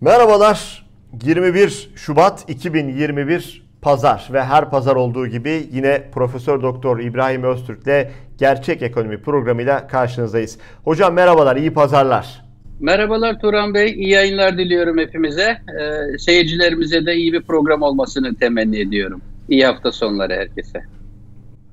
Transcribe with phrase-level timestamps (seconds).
[0.00, 0.86] Merhabalar.
[1.24, 8.82] 21 Şubat 2021 Pazar ve her pazar olduğu gibi yine Profesör Doktor İbrahim Öztürk'le Gerçek
[8.82, 10.58] Ekonomi programıyla karşınızdayız.
[10.84, 12.42] Hocam merhabalar, iyi pazarlar.
[12.80, 15.42] Merhabalar Turan Bey, iyi yayınlar diliyorum hepimize.
[15.80, 19.22] Ee, seyircilerimize de iyi bir program olmasını temenni ediyorum.
[19.48, 20.80] İyi hafta sonları herkese.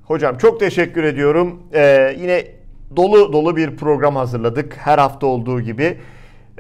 [0.04, 1.59] Hocam çok teşekkür ediyorum.
[1.73, 2.43] Ee, yine
[2.96, 5.97] dolu dolu bir program hazırladık her hafta olduğu gibi.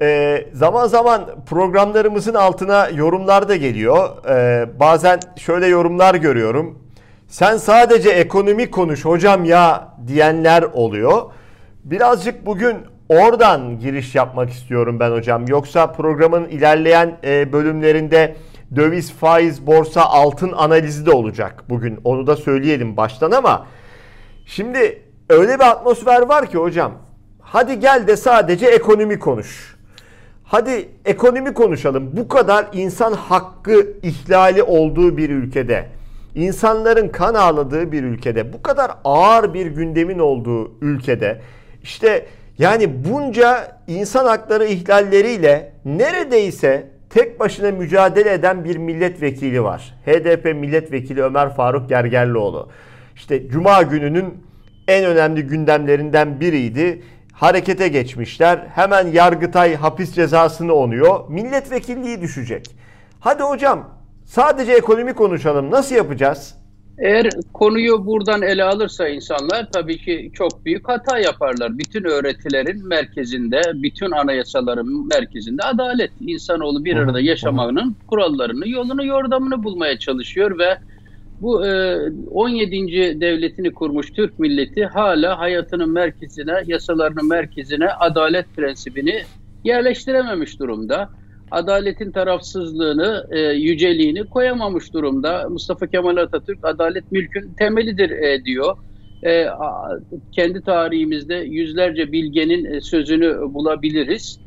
[0.01, 4.09] Ee, zaman zaman programlarımızın altına yorumlar da geliyor.
[4.29, 6.79] Ee, bazen şöyle yorumlar görüyorum.
[7.27, 11.21] Sen sadece ekonomi konuş hocam ya diyenler oluyor.
[11.83, 12.77] Birazcık bugün
[13.09, 15.47] oradan giriş yapmak istiyorum ben hocam.
[15.47, 18.35] Yoksa programın ilerleyen e, bölümlerinde
[18.75, 21.99] döviz, faiz, borsa, altın analizi de olacak bugün.
[22.03, 23.65] Onu da söyleyelim baştan ama
[24.45, 26.91] şimdi öyle bir atmosfer var ki hocam.
[27.41, 29.76] Hadi gel de sadece ekonomi konuş.
[30.49, 32.09] Hadi ekonomi konuşalım.
[32.13, 35.85] Bu kadar insan hakkı ihlali olduğu bir ülkede,
[36.35, 41.41] insanların kan ağladığı bir ülkede, bu kadar ağır bir gündemin olduğu ülkede
[41.83, 42.25] işte
[42.57, 49.93] yani bunca insan hakları ihlalleriyle neredeyse tek başına mücadele eden bir milletvekili var.
[50.05, 52.69] HDP milletvekili Ömer Faruk Gergerlioğlu.
[53.15, 54.33] İşte cuma gününün
[54.87, 57.01] en önemli gündemlerinden biriydi
[57.39, 58.67] harekete geçmişler.
[58.75, 61.29] Hemen Yargıtay hapis cezasını onuyor.
[61.29, 62.65] Milletvekilliği düşecek.
[63.19, 63.89] Hadi hocam
[64.25, 65.71] sadece ekonomi konuşalım.
[65.71, 66.55] Nasıl yapacağız?
[66.99, 71.77] Eğer konuyu buradan ele alırsa insanlar tabii ki çok büyük hata yaparlar.
[71.77, 76.11] Bütün öğretilerin merkezinde, bütün anayasaların merkezinde adalet.
[76.21, 80.77] İnsanoğlu bir arada yaşamanın kurallarını, yolunu, yordamını bulmaya çalışıyor ve
[81.41, 81.97] bu e,
[82.31, 83.21] 17.
[83.21, 89.21] devletini kurmuş Türk milleti hala hayatının merkezine, yasalarının merkezine adalet prensibini
[89.63, 91.09] yerleştirememiş durumda.
[91.51, 95.49] Adaletin tarafsızlığını, e, yüceliğini koyamamış durumda.
[95.49, 98.77] Mustafa Kemal Atatürk adalet mülkün temelidir e, diyor.
[99.25, 99.45] E,
[100.31, 104.39] kendi tarihimizde yüzlerce bilgenin e, sözünü bulabiliriz.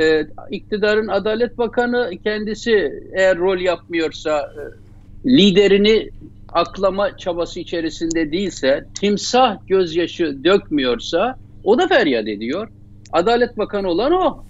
[0.00, 4.81] E, iktidarın Adalet Bakanı kendisi eğer rol yapmıyorsa e,
[5.26, 6.10] liderini
[6.52, 12.68] aklama çabası içerisinde değilse, timsah gözyaşı dökmüyorsa o da feryat ediyor.
[13.12, 14.44] Adalet Bakanı olan o.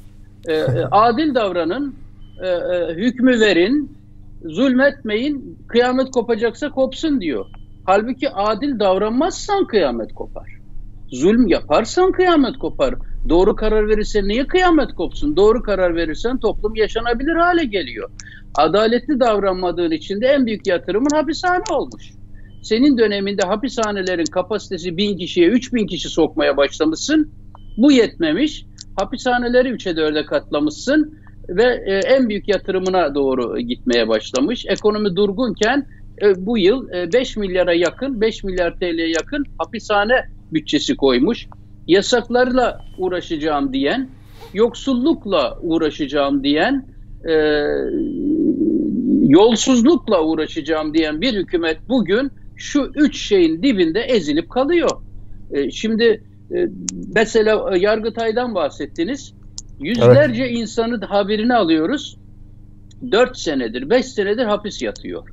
[0.49, 1.95] E, adil davranın,
[2.43, 3.97] e, e, hükmü verin,
[4.45, 7.47] zulmetmeyin, kıyamet kopacaksa kopsun diyor.
[7.85, 10.49] Halbuki adil davranmazsan kıyamet kopar.
[11.13, 12.95] Zulm yaparsan kıyamet kopar.
[13.29, 15.37] Doğru karar verirsen niye kıyamet kopsun?
[15.37, 18.11] Doğru karar verirsen toplum yaşanabilir hale geliyor.
[18.55, 22.13] Adaletli davranmadığın için de en büyük yatırımın hapishane olmuş.
[22.63, 27.33] Senin döneminde hapishanelerin kapasitesi bin kişiye üç bin kişi sokmaya başlamışsın.
[27.77, 28.67] Bu yetmemiş.
[28.97, 31.19] Hapishaneleri üçe dörde katlamışsın
[31.49, 34.65] ve e, en büyük yatırımına doğru gitmeye başlamış.
[34.69, 35.87] Ekonomi durgunken
[36.23, 41.47] e, bu yıl e, 5 milyara yakın, 5 milyar TL'ye yakın hapishane bütçesi koymuş.
[41.93, 44.09] Yasaklarla uğraşacağım diyen,
[44.55, 46.87] yoksullukla uğraşacağım diyen,
[47.29, 47.35] e,
[49.23, 54.91] yolsuzlukla uğraşacağım diyen bir hükümet bugün şu üç şeyin dibinde ezilip kalıyor.
[55.53, 56.69] E, şimdi e,
[57.15, 59.35] mesela Yargıtay'dan bahsettiniz.
[59.81, 60.59] Yüzlerce evet.
[60.59, 62.19] insanın haberini alıyoruz.
[63.13, 65.29] Dört senedir, beş senedir hapis yatıyor.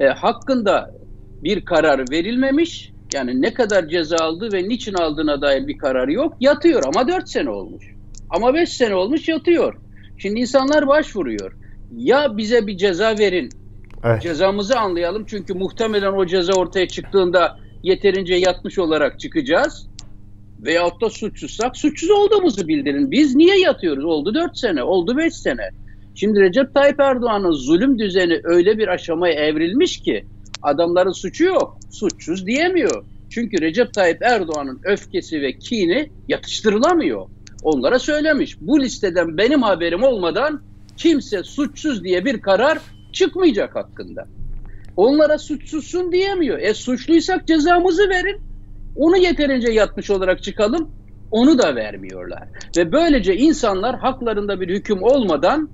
[0.00, 0.94] E, hakkında
[1.42, 2.92] bir karar verilmemiş.
[3.14, 6.36] Yani ne kadar ceza aldı ve niçin aldığına dair bir karar yok.
[6.40, 7.84] Yatıyor ama dört sene olmuş.
[8.30, 9.74] Ama beş sene olmuş yatıyor.
[10.18, 11.56] Şimdi insanlar başvuruyor.
[11.96, 13.50] Ya bize bir ceza verin.
[14.04, 14.22] Evet.
[14.22, 15.24] Cezamızı anlayalım.
[15.26, 19.88] Çünkü muhtemelen o ceza ortaya çıktığında yeterince yatmış olarak çıkacağız.
[20.60, 23.10] Veyahut da suçsuzsak suçsuz olduğumuzu bildirin.
[23.10, 24.04] Biz niye yatıyoruz?
[24.04, 25.70] Oldu dört sene, oldu beş sene.
[26.14, 30.24] Şimdi Recep Tayyip Erdoğan'ın zulüm düzeni öyle bir aşamaya evrilmiş ki
[30.62, 31.78] adamların suçu yok.
[31.90, 33.04] Suçsuz diyemiyor.
[33.30, 37.26] Çünkü Recep Tayyip Erdoğan'ın öfkesi ve kini yatıştırılamıyor.
[37.62, 38.56] Onlara söylemiş.
[38.60, 40.62] Bu listeden benim haberim olmadan
[40.96, 42.78] kimse suçsuz diye bir karar
[43.12, 44.26] çıkmayacak hakkında.
[44.96, 46.58] Onlara suçsuzsun diyemiyor.
[46.58, 48.40] E suçluysak cezamızı verin.
[48.96, 50.90] Onu yeterince yatmış olarak çıkalım.
[51.30, 52.48] Onu da vermiyorlar.
[52.76, 55.68] Ve böylece insanlar haklarında bir hüküm olmadan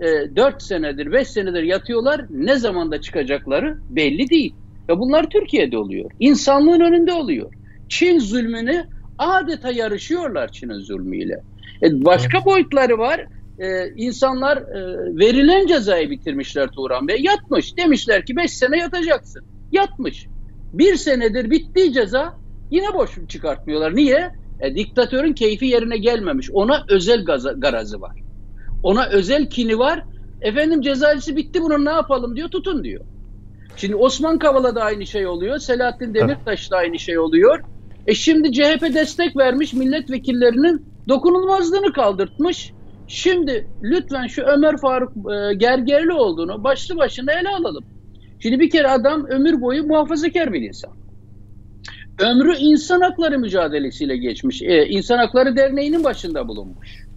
[0.00, 2.26] e, 4 senedir, 5 senedir yatıyorlar.
[2.30, 4.54] Ne zamanda çıkacakları belli değil.
[4.88, 6.10] Ve bunlar Türkiye'de oluyor.
[6.20, 7.52] İnsanlığın önünde oluyor.
[7.88, 8.84] Çin zulmünü
[9.18, 11.42] adeta yarışıyorlar Çin'in zulmüyle.
[11.82, 13.26] E, başka boyutları var
[13.58, 14.80] e, insanlar e,
[15.18, 17.22] verilen cezayı bitirmişler Turan Bey.
[17.22, 17.76] Yatmış.
[17.76, 19.44] Demişler ki 5 sene yatacaksın.
[19.72, 20.26] Yatmış.
[20.72, 22.34] Bir senedir bittiği ceza
[22.70, 23.96] yine boş çıkartmıyorlar.
[23.96, 24.30] Niye?
[24.60, 26.50] E, diktatörün keyfi yerine gelmemiş.
[26.52, 28.29] Ona özel gaza, garazı var.
[28.82, 30.04] Ona özel kini var.
[30.40, 33.04] Efendim cezaevisi bitti bunun ne yapalım diyor tutun diyor.
[33.76, 35.58] Şimdi Osman Kavala da aynı şey oluyor.
[35.58, 37.60] Selahattin Demirtaş da aynı şey oluyor.
[38.06, 42.72] E şimdi CHP destek vermiş milletvekillerinin dokunulmazlığını kaldırtmış.
[43.08, 47.84] Şimdi lütfen şu Ömer Faruk e, gergerli olduğunu başlı başına ele alalım.
[48.38, 50.90] Şimdi bir kere adam ömür boyu muhafazakar bir insan.
[52.20, 54.62] Ömrü insan hakları mücadelesiyle geçmiş.
[54.62, 57.09] E, İnsan Hakları Derneği'nin başında bulunmuş.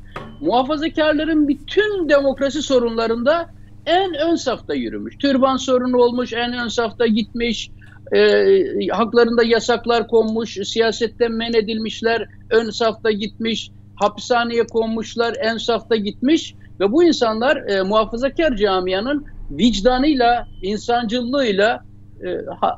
[0.43, 3.49] Muhafazakarların bütün demokrasi sorunlarında
[3.85, 5.17] en ön safta yürümüş.
[5.17, 7.71] Türban sorunu olmuş, en ön safta gitmiş.
[8.15, 8.47] E,
[8.91, 13.71] haklarında yasaklar konmuş, siyasetten men edilmişler, ön safta gitmiş.
[13.95, 16.55] Hapishaneye konmuşlar, en safta gitmiş.
[16.79, 21.83] Ve bu insanlar e, muhafazakar camianın vicdanıyla, insancılığıyla,
[22.25, 22.27] e,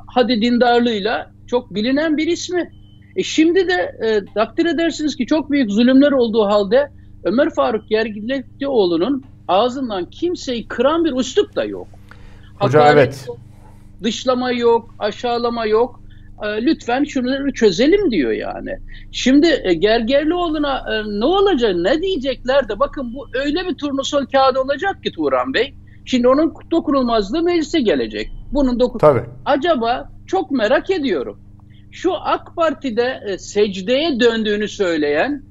[0.06, 2.70] hadi dindarlığıyla çok bilinen bir ismi.
[3.16, 6.90] E şimdi de e, takdir edersiniz ki çok büyük zulümler olduğu halde
[7.26, 11.88] Ömer Faruk Gergilioğlu'nun ağzından kimseyi kıran bir üslup da yok.
[12.58, 13.24] Hocam Hakaret evet.
[13.28, 13.38] Yok,
[14.02, 16.00] dışlama yok, aşağılama yok.
[16.42, 18.78] E, lütfen şunu çözelim diyor yani.
[19.12, 24.60] Şimdi e, Gergerlioğlu'na e, ne olacak, ne diyecekler de bakın bu öyle bir turnusol kağıdı
[24.60, 25.74] olacak ki Turan Bey.
[26.04, 28.30] Şimdi onun dokunulmazlığı meclise gelecek.
[28.52, 29.24] Bunun dokun Tabii.
[29.44, 31.40] Acaba çok merak ediyorum.
[31.90, 35.42] Şu AK Parti'de e, secdeye döndüğünü söyleyen,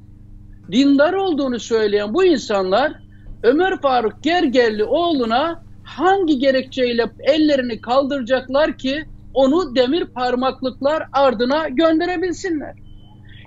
[0.71, 2.93] dindar olduğunu söyleyen bu insanlar
[3.43, 12.73] Ömer Faruk Gergerli oğluna hangi gerekçeyle ellerini kaldıracaklar ki onu demir parmaklıklar ardına gönderebilsinler.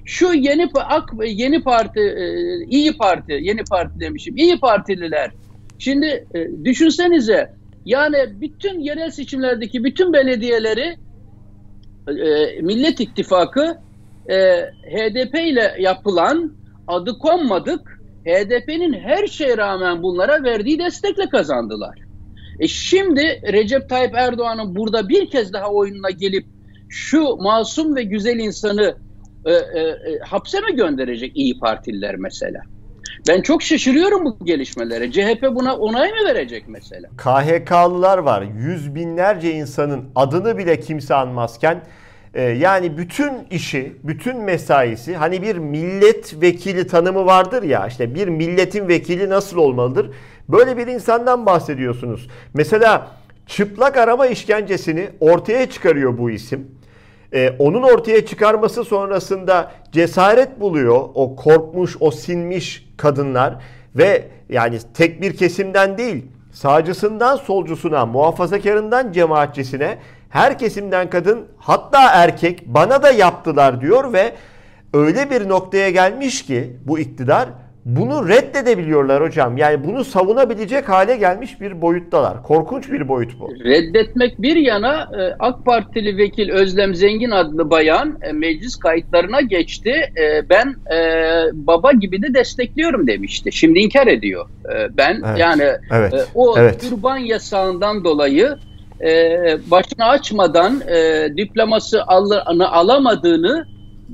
[0.05, 2.25] Şu yeni AK yeni parti e,
[2.69, 5.31] iyi parti yeni parti demişim iyi partililer.
[5.79, 7.53] Şimdi e, düşünsenize
[7.85, 10.97] yani bütün yerel seçimlerdeki bütün belediyeleri
[12.09, 13.79] e, Millet İttifakı
[14.91, 16.53] HDP ile yapılan
[16.89, 21.99] adı konmadık HDP'nin her şeye rağmen bunlara verdiği destekle kazandılar.
[22.61, 26.47] E şimdi Recep Tayyip Erdoğan'ın burada bir kez daha oyununa gelip
[26.89, 28.97] şu masum ve güzel insanı
[29.45, 32.61] e, e, e, hapse mi gönderecek iyi Partililer mesela?
[33.29, 35.13] Ben çok şaşırıyorum bu gelişmelere.
[35.13, 37.09] CHP buna onay mı verecek mesela?
[37.17, 38.43] KHK'lılar var.
[38.43, 41.83] Yüz binlerce insanın adını bile kimse anmazken
[42.39, 48.89] e, yani bütün işi, bütün mesaisi hani bir milletvekili tanımı vardır ya işte bir milletin
[48.89, 50.11] vekili nasıl olmalıdır?
[50.49, 52.29] Böyle bir insandan bahsediyorsunuz.
[52.55, 53.09] Mesela
[53.47, 56.71] çıplak arama işkencesini ortaya çıkarıyor bu isim.
[57.33, 63.55] Ee, onun ortaya çıkarması sonrasında cesaret buluyor o korkmuş, o sinmiş kadınlar
[63.97, 69.99] ve yani tek bir kesimden değil, sağcısından solcusuna, muhafazakarından cemaatçisine
[70.31, 74.33] her kesimden kadın hatta erkek bana da yaptılar diyor ve
[74.95, 77.49] öyle bir noktaya gelmiş ki bu iktidar
[77.89, 79.57] bunu reddedebiliyorlar hocam.
[79.57, 82.43] Yani bunu savunabilecek hale gelmiş bir boyuttalar.
[82.43, 83.51] Korkunç bir boyut bu.
[83.65, 89.91] Reddetmek bir yana e, AK Partili vekil Özlem Zengin adlı bayan e, meclis kayıtlarına geçti.
[89.91, 90.75] E, ben
[91.53, 93.53] baba gibi de destekliyorum demişti.
[93.53, 94.47] Şimdi inkar ediyor.
[94.91, 96.81] Ben evet, yani evet, o evet.
[96.81, 98.57] türban yasağından dolayı
[99.71, 100.81] başını açmadan
[101.37, 103.65] diploması alamadığını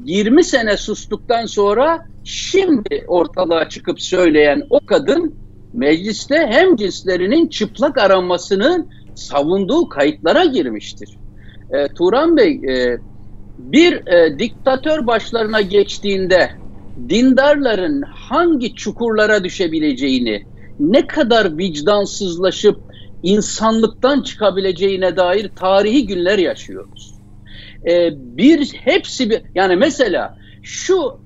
[0.05, 5.35] 20 sene sustuktan sonra şimdi ortalığa çıkıp söyleyen o kadın
[5.73, 11.09] mecliste hem cinslerinin çıplak aranmasının savunduğu kayıtlara girmiştir.
[11.71, 12.99] E, Turan Bey e,
[13.59, 16.51] bir e, diktatör başlarına geçtiğinde
[17.09, 20.43] dindarların hangi çukurlara düşebileceğini,
[20.81, 22.81] ne kadar vicdansızlaşıp
[23.25, 27.15] insanlıktan çıkabileceğine dair tarihi günler yaşıyoruz.
[27.87, 31.21] Ee, bir hepsi bir yani mesela şu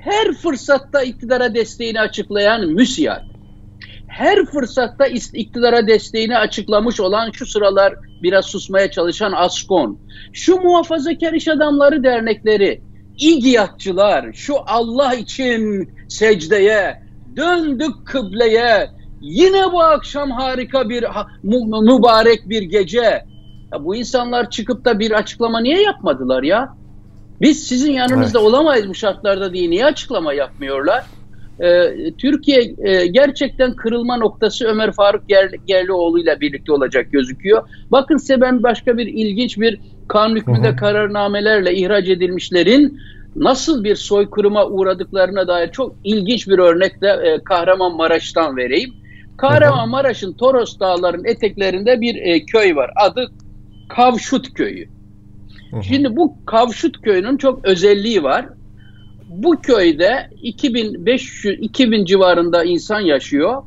[0.00, 3.22] her fırsatta iktidara desteğini açıklayan müsiyat,
[4.08, 9.98] her fırsatta iktidara desteğini açıklamış olan şu sıralar biraz susmaya çalışan Askon,
[10.32, 12.82] şu muhafazakar iş adamları dernekleri,
[13.18, 17.02] İGİAD'çılar, şu Allah için secdeye,
[17.36, 21.04] döndük kıbleye, yine bu akşam harika bir
[21.82, 23.24] mübarek bir gece.
[23.72, 26.74] Ya bu insanlar çıkıp da bir açıklama niye yapmadılar ya?
[27.40, 28.48] Biz sizin yanınızda evet.
[28.48, 31.04] olamayız bu şartlarda diye niye açıklama yapmıyorlar?
[31.60, 37.68] Ee, Türkiye e, gerçekten kırılma noktası Ömer Faruk Ger Gerlioğlu ile birlikte olacak gözüküyor.
[37.90, 43.00] Bakın size ben başka bir ilginç bir kanun hükmünde kararnamelerle ihraç edilmişlerin
[43.36, 48.94] nasıl bir soykırıma uğradıklarına dair çok ilginç bir örnek de e, Kahramanmaraş'tan vereyim.
[49.38, 52.90] Kahramanmaraş'ın Toros Dağları'nın eteklerinde bir e, köy var.
[52.96, 53.30] Adı
[53.88, 54.88] Kavşut Köyü.
[55.82, 58.46] Şimdi bu Kavşut Köyü'nün çok özelliği var.
[59.28, 63.62] Bu köyde 2500 2000 civarında insan yaşıyor.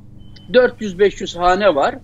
[0.54, 1.96] 400-500 hane var.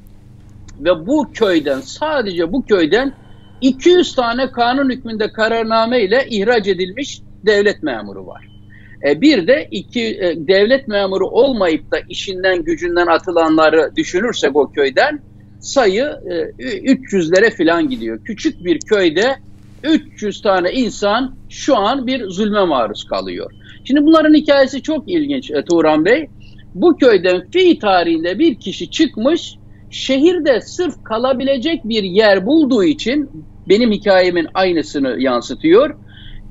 [0.80, 3.14] Ve bu köyden sadece bu köyden
[3.62, 8.57] 200 tane kanun hükmünde kararname ile ihraç edilmiş devlet memuru var.
[9.06, 15.20] E, bir de iki e, devlet memuru olmayıp da işinden gücünden atılanları düşünürsek o köyden
[15.60, 18.24] sayı e, 300'lere falan gidiyor.
[18.24, 19.36] Küçük bir köyde
[19.84, 23.52] 300 tane insan şu an bir zulme maruz kalıyor.
[23.84, 26.30] Şimdi bunların hikayesi çok ilginç e, Turan Bey.
[26.76, 29.56] Bu köyden fi tarihinde bir kişi çıkmış
[29.90, 33.30] şehirde sırf kalabilecek bir yer bulduğu için
[33.70, 35.96] benim hikayemin aynısını yansıtıyor.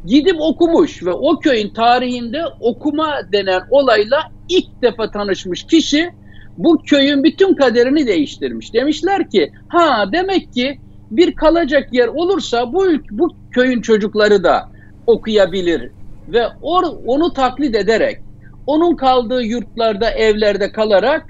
[0.07, 6.11] Gidip okumuş ve o köyün tarihinde okuma denen olayla ilk defa tanışmış kişi
[6.59, 8.75] bu köyün bütün kaderini değiştirmiş.
[8.75, 10.79] Demişler ki ha demek ki
[11.11, 14.71] bir kalacak yer olursa bu bu köyün çocukları da
[15.07, 15.91] okuyabilir
[16.29, 18.19] ve or, onu taklit ederek
[18.67, 21.27] onun kaldığı yurtlarda evlerde kalarak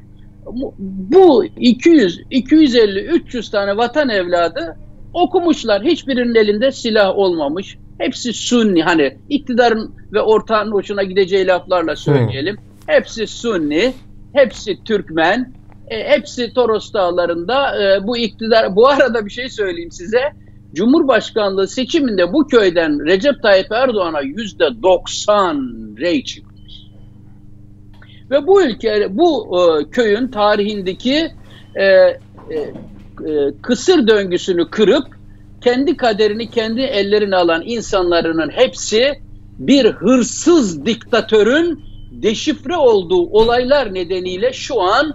[1.12, 4.76] bu 200 250 300 tane vatan evladı
[5.12, 5.84] okumuşlar.
[5.84, 7.78] Hiçbirinin elinde silah olmamış.
[7.98, 12.56] Hepsi Sunni hani iktidarın ve ortağın hoşuna gideceği laflarla söyleyelim.
[12.56, 12.94] Hmm.
[12.94, 13.92] Hepsi Sunni,
[14.32, 15.52] hepsi Türkmen,
[15.88, 18.76] e, hepsi Toros Dağları'nda e, bu iktidar.
[18.76, 20.32] Bu arada bir şey söyleyeyim size.
[20.74, 25.56] Cumhurbaşkanlığı seçiminde bu köyden Recep Tayyip Erdoğan'a yüzde 90
[25.98, 26.56] rey çıkmış.
[28.30, 31.28] Ve bu ülke, bu e, köyün tarihindeki
[31.74, 32.18] e, e,
[33.26, 35.06] e, kısır döngüsünü kırıp
[35.66, 39.20] kendi kaderini kendi ellerine alan insanların hepsi
[39.58, 45.14] bir hırsız diktatörün deşifre olduğu olaylar nedeniyle şu an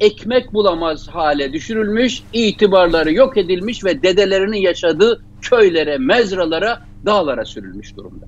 [0.00, 8.26] ekmek bulamaz hale düşürülmüş, itibarları yok edilmiş ve dedelerinin yaşadığı köylere, mezralara, dağlara sürülmüş durumda.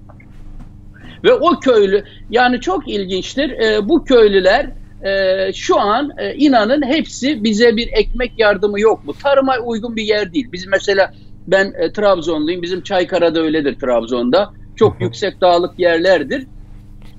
[1.24, 4.70] Ve o köylü, yani çok ilginçtir, e, bu köylüler
[5.04, 9.14] e, şu an e, inanın hepsi bize bir ekmek yardımı yok mu?
[9.22, 10.48] Tarıma uygun bir yer değil.
[10.52, 11.12] Biz mesela
[11.46, 14.50] ben e, Trabzonluyum, bizim Çaykara'da öyledir Trabzon'da.
[14.76, 16.46] Çok yüksek dağlık yerlerdir.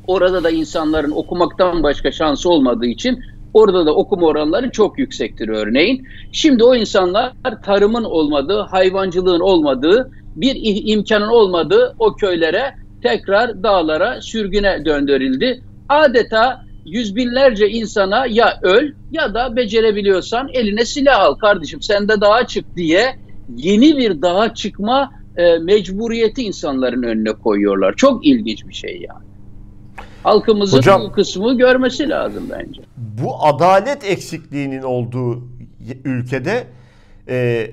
[0.07, 6.07] Orada da insanların okumaktan başka şansı olmadığı için Orada da okuma oranları çok yüksektir örneğin.
[6.31, 7.33] Şimdi o insanlar
[7.65, 10.55] tarımın olmadığı, hayvancılığın olmadığı, bir
[10.93, 15.59] imkanın olmadığı o köylere tekrar dağlara, sürgüne döndürüldü.
[15.89, 22.21] Adeta yüz binlerce insana ya öl ya da becerebiliyorsan eline silah al kardeşim sen de
[22.21, 23.15] dağa çık diye
[23.55, 27.93] yeni bir dağa çıkma e, mecburiyeti insanların önüne koyuyorlar.
[27.95, 29.25] Çok ilginç bir şey yani.
[30.23, 32.81] Halkımızın Hocam, bu kısmı görmesi lazım bence.
[32.97, 35.43] Bu adalet eksikliğinin olduğu
[36.05, 36.63] ülkede
[37.29, 37.67] e,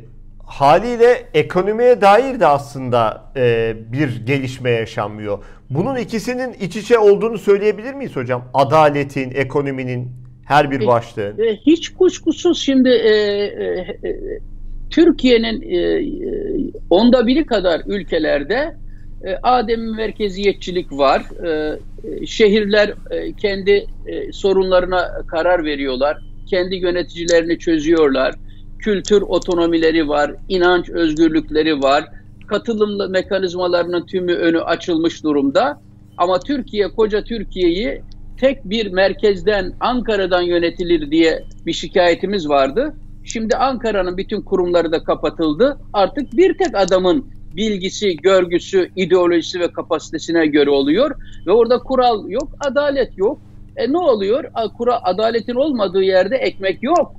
[0.47, 5.39] haliyle ekonomiye dair de aslında e, bir gelişme yaşanmıyor.
[5.71, 8.45] Bunun ikisinin iç içe olduğunu söyleyebilir miyiz hocam?
[8.55, 10.09] Adaletin, ekonominin
[10.45, 11.39] her bir e, başlığın.
[11.39, 13.65] E, hiç kuşkusuz şimdi e, e,
[14.09, 14.41] e,
[14.91, 18.77] Türkiye'nin e, e onda biri kadar ülkelerde
[19.25, 21.23] e, Adem merkeziyetçilik var.
[21.47, 26.19] E, e, şehirler e, kendi e, sorunlarına karar veriyorlar.
[26.51, 28.35] Kendi yöneticilerini çözüyorlar.
[28.79, 32.05] Kültür otonomileri var, inanç özgürlükleri var.
[32.47, 35.81] Katılımlı mekanizmalarının tümü önü açılmış durumda.
[36.17, 38.03] Ama Türkiye, koca Türkiye'yi
[38.41, 42.95] tek bir merkezden, Ankara'dan yönetilir diye bir şikayetimiz vardı.
[43.25, 45.79] Şimdi Ankara'nın bütün kurumları da kapatıldı.
[45.93, 51.11] Artık bir tek adamın bilgisi, görgüsü, ideolojisi ve kapasitesine göre oluyor.
[51.47, 53.41] Ve orada kural yok, adalet yok.
[53.77, 54.45] E ne oluyor?
[54.79, 57.13] Kura, adaletin olmadığı yerde ekmek yok.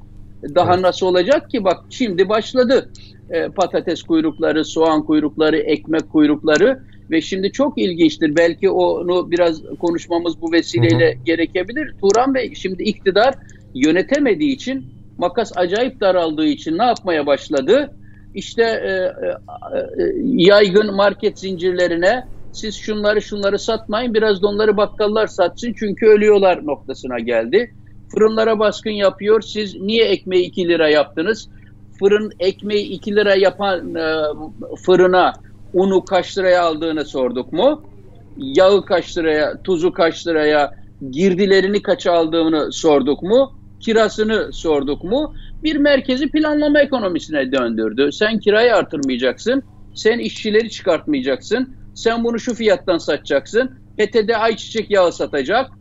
[0.56, 1.64] Daha nasıl olacak ki?
[1.64, 2.92] Bak şimdi başladı.
[3.30, 6.80] E, patates kuyrukları, soğan kuyrukları, ekmek kuyrukları
[7.12, 8.36] ve şimdi çok ilginçtir.
[8.36, 11.24] Belki onu biraz konuşmamız bu vesileyle hı hı.
[11.24, 11.94] gerekebilir.
[12.02, 13.36] Turan Bey şimdi iktidar
[13.76, 14.86] yönetemediği için
[15.22, 17.98] makas acayip daraldığı için ne yapmaya başladı?
[18.34, 19.30] işte e, e,
[19.78, 26.66] e, yaygın market zincirlerine siz şunları şunları satmayın biraz da onları bakkallar satsın çünkü ölüyorlar
[26.66, 27.72] noktasına geldi.
[28.08, 29.42] Fırınlara baskın yapıyor.
[29.42, 31.48] Siz niye ekmeği 2 lira yaptınız?
[32.00, 34.24] Fırın ekmeği 2 lira yapan e,
[34.86, 35.34] fırına
[35.74, 37.84] unu kaç liraya aldığını sorduk mu?
[38.38, 40.72] Yağı kaç liraya, tuzu kaç liraya,
[41.12, 43.61] girdilerini kaç aldığını sorduk mu?
[43.82, 45.34] Kirasını sorduk mu?
[45.64, 48.12] bir merkezi planlama ekonomisine döndürdü.
[48.12, 49.64] Sen kirayı artırmayacaksın,
[49.96, 55.72] sen işçileri çıkartmayacaksın, sen bunu şu fiyattan satacaksın, PTT ayçiçek yağı satacak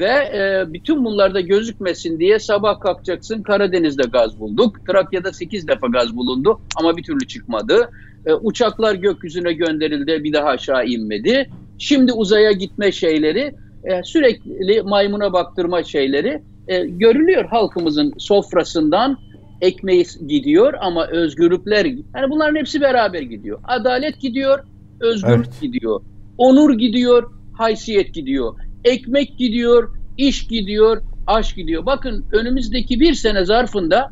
[0.00, 4.86] ve e, bütün bunlarda gözükmesin diye sabah kalkacaksın Karadeniz'de gaz bulduk.
[4.86, 7.90] Trakya'da 8 defa gaz bulundu ama bir türlü çıkmadı.
[8.26, 11.50] E, uçaklar gökyüzüne gönderildi bir daha aşağı inmedi.
[11.78, 19.18] Şimdi uzaya gitme şeyleri, e, sürekli maymuna baktırma şeyleri e, görülüyor halkımızın sofrasından.
[19.60, 23.58] Ekmeği gidiyor ama özgürlükler, yani bunların hepsi beraber gidiyor.
[23.64, 24.64] Adalet gidiyor,
[25.00, 25.60] özgürlük evet.
[25.60, 26.00] gidiyor.
[26.38, 28.54] Onur gidiyor, haysiyet gidiyor.
[28.84, 31.86] Ekmek gidiyor, iş gidiyor, aşk gidiyor.
[31.86, 34.10] Bakın önümüzdeki bir sene zarfında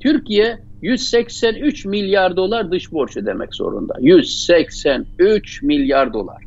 [0.00, 3.94] Türkiye 183 milyar dolar dış borç ödemek zorunda.
[4.00, 6.42] 183 milyar dolar.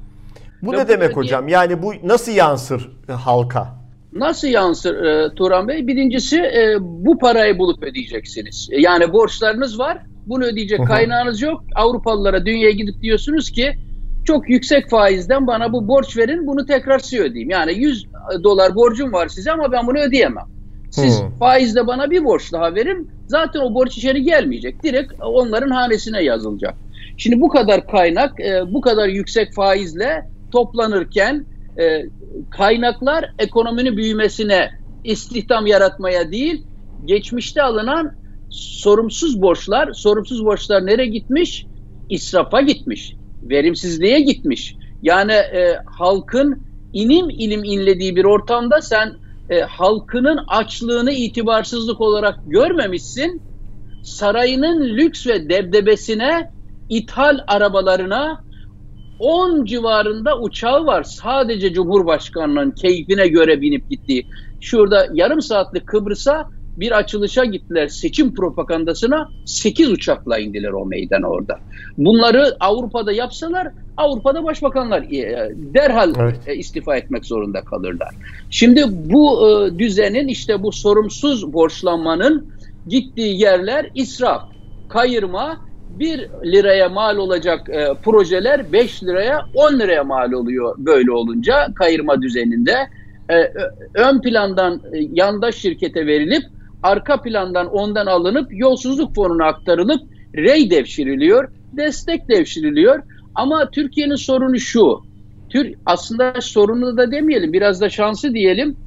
[0.61, 1.15] Bu Ve ne demek ödeye...
[1.15, 1.47] hocam?
[1.47, 3.84] Yani bu nasıl yansır halka?
[4.15, 5.87] Nasıl yansır e, Turan Bey?
[5.87, 8.69] Birincisi e, bu parayı bulup ödeyeceksiniz.
[8.71, 9.97] Yani borçlarınız var.
[10.25, 11.63] Bunu ödeyecek kaynağınız yok.
[11.75, 13.73] Avrupalılara dünyaya gidip diyorsunuz ki
[14.25, 17.49] çok yüksek faizden bana bu borç verin bunu tekrar size ödeyeyim.
[17.49, 18.05] Yani 100
[18.43, 20.45] dolar borcum var size ama ben bunu ödeyemem.
[20.91, 21.37] Siz hmm.
[21.37, 23.09] faizle bana bir borç daha verin.
[23.27, 24.83] Zaten o borç içeri gelmeyecek.
[24.83, 26.73] Direkt onların hanesine yazılacak.
[27.17, 31.45] Şimdi bu kadar kaynak, e, bu kadar yüksek faizle toplanırken
[31.79, 32.05] e,
[32.49, 34.71] kaynaklar ekonominin büyümesine,
[35.03, 36.65] istihdam yaratmaya değil,
[37.05, 38.11] geçmişte alınan
[38.49, 41.65] sorumsuz borçlar, sorumsuz borçlar nereye gitmiş?
[42.09, 43.13] İsrafa gitmiş,
[43.43, 44.75] verimsizliğe gitmiş.
[45.01, 49.13] Yani e, halkın inim ilim inlediği bir ortamda sen
[49.49, 53.41] e, halkının açlığını itibarsızlık olarak görmemişsin.
[54.03, 56.51] Sarayının lüks ve debdebesine,
[56.89, 58.44] ithal arabalarına
[59.19, 61.03] 10 civarında uçağı var.
[61.03, 64.27] Sadece Cumhurbaşkanı'nın keyfine göre binip gittiği.
[64.61, 71.59] Şurada yarım saatlik Kıbrıs'a bir açılışa gittiler seçim propagandasına 8 uçakla indiler o meydan orada.
[71.97, 73.67] Bunları Avrupa'da yapsalar
[73.97, 76.39] Avrupa'da başbakanlar e, derhal evet.
[76.47, 78.15] E, istifa etmek zorunda kalırlar.
[78.49, 82.53] Şimdi bu e, düzenin işte bu sorumsuz borçlanmanın
[82.87, 84.41] gittiği yerler israf,
[84.89, 85.57] kayırma,
[85.99, 92.21] 1 liraya mal olacak e, projeler 5 liraya 10 liraya mal oluyor böyle olunca kayırma
[92.21, 92.75] düzeninde.
[93.29, 93.35] E,
[93.93, 96.43] ön plandan e, yandaş şirkete verilip
[96.83, 100.01] arka plandan ondan alınıp yolsuzluk fonuna aktarılıp
[100.35, 102.99] rey devşiriliyor, destek devşiriliyor.
[103.35, 104.99] Ama Türkiye'nin sorunu şu.
[105.49, 108.77] Tür aslında sorunu da demeyelim, biraz da şansı diyelim.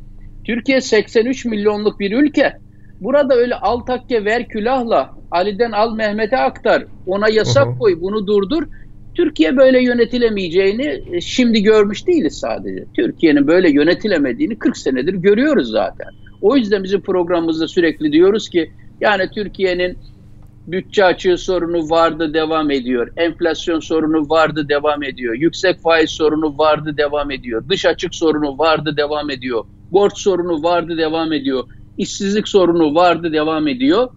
[0.44, 2.58] Türkiye 83 milyonluk bir ülke.
[3.00, 6.84] Burada öyle al takke ver külahla Ali'den al Mehmet'e aktar.
[7.06, 8.62] Ona yasak koy, bunu durdur.
[9.14, 12.84] Türkiye böyle yönetilemeyeceğini e, şimdi görmüş değiliz sadece.
[12.94, 16.08] Türkiye'nin böyle yönetilemediğini 40 senedir görüyoruz zaten.
[16.42, 19.98] O yüzden bizim programımızda sürekli diyoruz ki yani Türkiye'nin
[20.66, 23.12] bütçe açığı sorunu vardı devam ediyor.
[23.16, 25.34] Enflasyon sorunu vardı devam ediyor.
[25.34, 27.64] Yüksek faiz sorunu vardı devam ediyor.
[27.68, 29.64] Dış açık sorunu vardı devam ediyor.
[29.92, 31.64] Borç sorunu vardı devam ediyor.
[31.98, 34.08] İşsizlik sorunu vardı devam ediyor.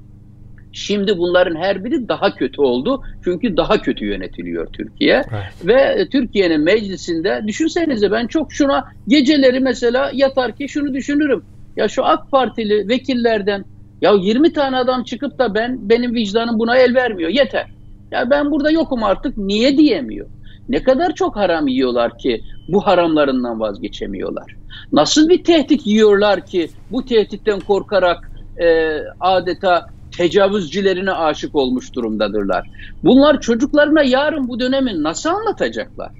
[0.71, 3.01] Şimdi bunların her biri daha kötü oldu.
[3.23, 5.23] Çünkü daha kötü yönetiliyor Türkiye.
[5.31, 5.67] Evet.
[5.67, 11.43] Ve Türkiye'nin meclisinde düşünsenize ben çok şuna geceleri mesela yatar ki şunu düşünürüm.
[11.75, 13.65] Ya şu AK Partili vekillerden
[14.01, 17.29] ya 20 tane adam çıkıp da ben benim vicdanım buna el vermiyor.
[17.29, 17.65] Yeter.
[18.11, 20.29] Ya ben burada yokum artık niye diyemiyor.
[20.69, 22.41] Ne kadar çok haram yiyorlar ki
[22.71, 24.55] bu haramlarından vazgeçemiyorlar.
[24.91, 29.85] Nasıl bir tehdit yiyorlar ki bu tehditten korkarak e, adeta
[30.17, 32.69] tecavüzcülerine aşık olmuş durumdadırlar.
[33.03, 36.11] Bunlar çocuklarına yarın bu dönemi nasıl anlatacaklar?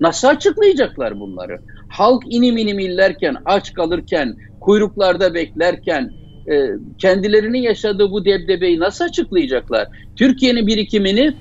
[0.00, 1.58] Nasıl açıklayacaklar bunları?
[1.88, 6.10] Halk inim inim illerken, aç kalırken, kuyruklarda beklerken,
[6.50, 6.68] e,
[6.98, 9.88] kendilerinin yaşadığı bu debdebeyi nasıl açıklayacaklar?
[10.16, 11.34] Türkiye'nin birikimini,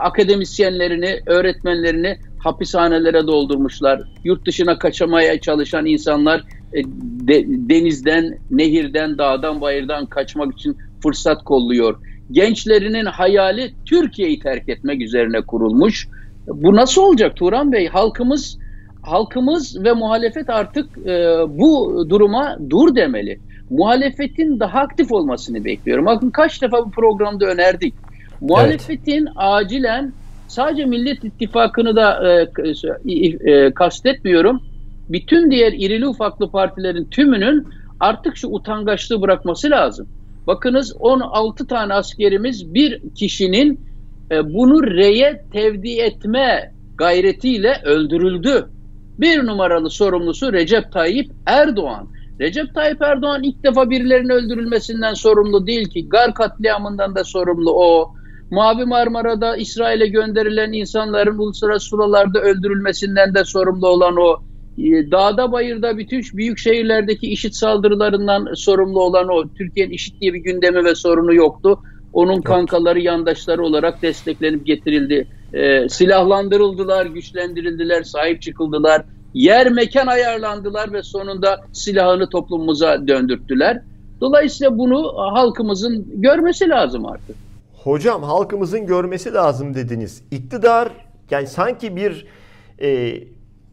[0.00, 4.02] akademisyenlerini, öğretmenlerini hapishanelere doldurmuşlar.
[4.24, 6.40] Yurt dışına kaçamaya çalışan insanlar
[6.72, 6.84] e,
[7.28, 11.98] de, denizden, nehirden, dağdan, bayırdan kaçmak için fırsat kolluyor.
[12.32, 16.08] Gençlerinin hayali Türkiye'yi terk etmek üzerine kurulmuş.
[16.46, 17.88] Bu nasıl olacak Turan Bey?
[17.88, 18.58] Halkımız
[19.02, 23.40] halkımız ve muhalefet artık e, bu duruma dur demeli.
[23.70, 26.06] Muhalefetin daha aktif olmasını bekliyorum.
[26.06, 27.94] Bakın kaç defa bu programda önerdik.
[28.40, 29.36] Muhalefetin evet.
[29.36, 30.12] acilen
[30.48, 32.48] sadece Millet İttifakı'nı da e,
[33.50, 34.60] e, kastetmiyorum.
[35.08, 37.66] Bütün diğer irili ufaklı partilerin tümünün
[38.00, 40.08] artık şu utangaçlığı bırakması lazım.
[40.46, 43.80] Bakınız 16 tane askerimiz bir kişinin
[44.30, 48.66] e, bunu reye tevdi etme gayretiyle öldürüldü.
[49.18, 52.08] Bir numaralı sorumlusu Recep Tayyip Erdoğan.
[52.40, 56.08] Recep Tayyip Erdoğan ilk defa birilerinin öldürülmesinden sorumlu değil ki.
[56.08, 58.15] Gar katliamından da sorumlu o.
[58.50, 64.36] Mavi Marmara'da İsrail'e gönderilen insanların uluslararası sularda öldürülmesinden de sorumlu olan o.
[64.78, 69.48] Ee, dağda bayırda bütün büyük şehirlerdeki işit saldırılarından sorumlu olan o.
[69.58, 71.78] Türkiye'nin işit diye bir gündemi ve sorunu yoktu.
[72.12, 79.02] Onun kankaları, yandaşları olarak desteklenip getirildi e, silahlandırıldılar, güçlendirildiler, sahip çıkıldılar.
[79.34, 83.82] Yer mekan ayarlandılar ve sonunda silahını toplumumuza döndürttüler.
[84.20, 87.45] Dolayısıyla bunu halkımızın görmesi lazım artık.
[87.86, 90.22] Hocam halkımızın görmesi lazım dediniz.
[90.30, 90.88] İktidar
[91.30, 92.26] yani sanki bir
[92.82, 93.20] e,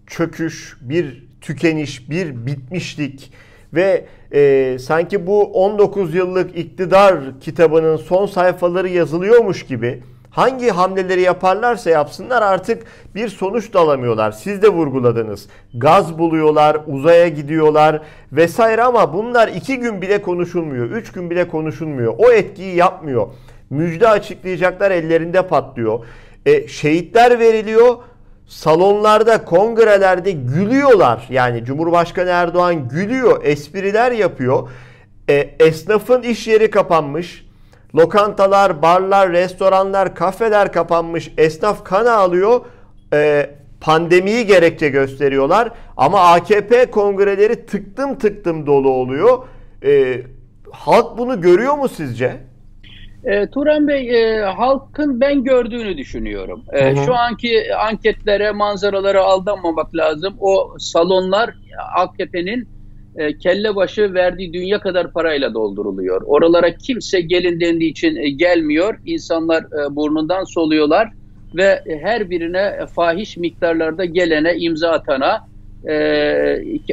[0.07, 3.33] çöküş, bir tükeniş, bir bitmişlik
[3.73, 11.89] ve e, sanki bu 19 yıllık iktidar kitabının son sayfaları yazılıyormuş gibi hangi hamleleri yaparlarsa
[11.89, 12.83] yapsınlar artık
[13.15, 14.31] bir sonuç da alamıyorlar.
[14.31, 15.47] Siz de vurguladınız.
[15.73, 20.85] Gaz buluyorlar, uzaya gidiyorlar vesaire ama bunlar iki gün bile konuşulmuyor.
[20.85, 22.13] Üç gün bile konuşulmuyor.
[22.17, 23.27] O etkiyi yapmıyor.
[23.73, 26.05] Müjde açıklayacaklar ellerinde patlıyor.
[26.45, 27.95] E, şehitler veriliyor
[28.47, 31.27] salonlarda, kongrelerde gülüyorlar.
[31.29, 34.69] Yani Cumhurbaşkanı Erdoğan gülüyor, espriler yapıyor.
[35.29, 37.45] E, esnafın iş yeri kapanmış.
[37.95, 41.31] Lokantalar, barlar, restoranlar, kafeler kapanmış.
[41.37, 42.61] Esnaf kan alıyor.
[43.13, 43.49] E,
[43.81, 45.71] pandemiyi gerekçe gösteriyorlar.
[45.97, 49.43] Ama AKP kongreleri tıktım tıktım dolu oluyor.
[49.85, 50.21] E,
[50.71, 52.52] halk bunu görüyor mu sizce?
[53.23, 56.63] E, Turan Bey, e, halkın ben gördüğünü düşünüyorum.
[56.73, 60.35] E, şu anki anketlere, manzaralara aldanmamak lazım.
[60.39, 61.53] O salonlar
[61.95, 62.67] AKP'nin
[63.15, 66.21] e, kelle başı verdiği dünya kadar parayla dolduruluyor.
[66.25, 68.97] Oralara kimse gelin dendiği için e, gelmiyor.
[69.05, 71.09] İnsanlar e, burnundan soluyorlar
[71.55, 75.39] ve her birine fahiş miktarlarda gelene, imza atana,
[75.89, 75.95] e,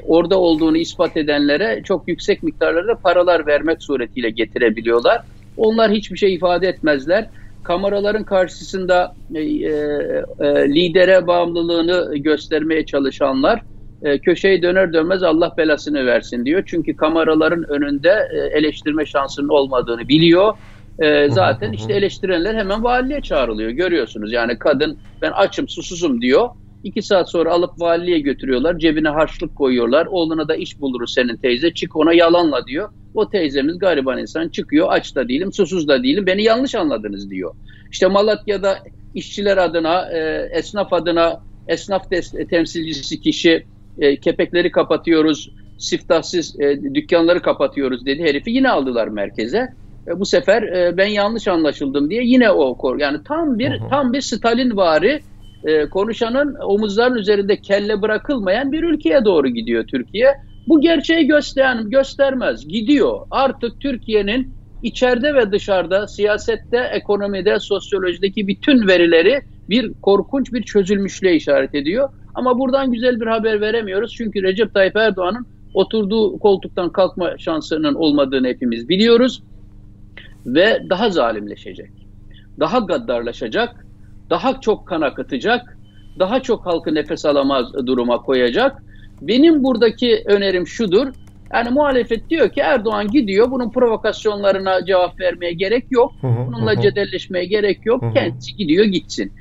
[0.02, 5.20] orada olduğunu ispat edenlere çok yüksek miktarlarda paralar vermek suretiyle getirebiliyorlar.
[5.56, 7.30] Onlar hiçbir şey ifade etmezler.
[7.62, 9.70] Kameraların karşısında e, e,
[10.40, 13.62] e, lidere bağımlılığını göstermeye çalışanlar
[14.02, 16.62] e, köşeyi döner dönmez Allah belasını versin diyor.
[16.66, 20.54] Çünkü kameraların önünde e, eleştirme şansının olmadığını biliyor.
[20.98, 23.70] E, zaten işte eleştirenler hemen valiliğe çağrılıyor.
[23.70, 26.48] Görüyorsunuz yani kadın ben açım susuzum diyor.
[26.82, 28.78] İki saat sonra alıp valiliğe götürüyorlar.
[28.78, 30.06] Cebine harçlık koyuyorlar.
[30.06, 31.74] Oğluna da iş buluruz senin teyze.
[31.74, 32.88] Çık ona yalanla diyor.
[33.14, 34.87] O teyzemiz gariban insan çıkıyor.
[34.90, 36.27] Aç da değilim, susuz da değilim.
[36.27, 37.55] Beni yanlış anladınız diyor.
[37.92, 38.79] İşte Malatya'da
[39.14, 42.03] işçiler adına, e, esnaf adına, esnaf
[42.51, 43.66] temsilcisi kişi
[43.99, 48.23] e, kepekleri kapatıyoruz, siftahsız e, dükkanları kapatıyoruz dedi.
[48.23, 49.68] Herifi yine aldılar merkeze.
[50.09, 54.12] E, bu sefer e, ben yanlış anlaşıldım diye yine o kor yani tam bir tam
[54.12, 55.20] bir Stalin vari
[55.64, 60.35] e, konuşanın omuzların üzerinde kelle bırakılmayan bir ülkeye doğru gidiyor Türkiye.
[60.70, 62.68] Bu gerçeği gösteren göstermez.
[62.68, 63.20] Gidiyor.
[63.30, 71.74] Artık Türkiye'nin içeride ve dışarıda, siyasette, ekonomide, sosyolojideki bütün verileri bir korkunç bir çözülmüşlüğe işaret
[71.74, 72.09] ediyor.
[72.35, 74.14] Ama buradan güzel bir haber veremiyoruz.
[74.16, 79.42] Çünkü Recep Tayyip Erdoğan'ın oturduğu koltuktan kalkma şansının olmadığını hepimiz biliyoruz.
[80.46, 81.90] Ve daha zalimleşecek.
[82.61, 83.87] Daha gaddarlaşacak
[84.30, 85.78] daha çok kan akıtacak,
[86.18, 88.83] daha çok halkı nefes alamaz duruma koyacak.
[89.20, 91.09] Benim buradaki önerim şudur.
[91.54, 96.12] Yani muhalefet diyor ki Erdoğan gidiyor bunun provokasyonlarına cevap vermeye gerek yok.
[96.22, 98.02] Bununla cedelleşmeye gerek yok.
[98.14, 99.33] Kendisi gidiyor gitsin.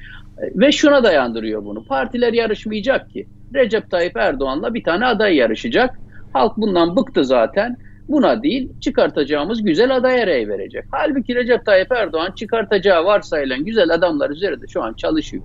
[0.56, 1.86] Ve şuna dayandırıyor bunu.
[1.86, 3.28] Partiler yarışmayacak ki.
[3.54, 6.00] Recep Tayyip Erdoğan'la bir tane aday yarışacak.
[6.34, 7.78] Halk bundan bıktı zaten.
[8.08, 10.84] Buna değil çıkartacağımız güzel adaya rey verecek.
[10.92, 15.44] Halbuki Recep Tayyip Erdoğan çıkartacağı varsayılan güzel adamlar üzerinde şu an çalışıyor.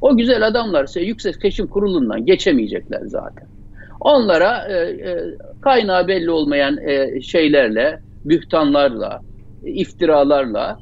[0.00, 3.48] O güzel adamlar ise Yüksek Seçim Kurulu'ndan geçemeyecekler zaten.
[4.00, 5.18] Onlara e, e,
[5.60, 9.20] kaynağı belli olmayan e, şeylerle, bühtanlarla,
[9.62, 10.78] iftiralarla,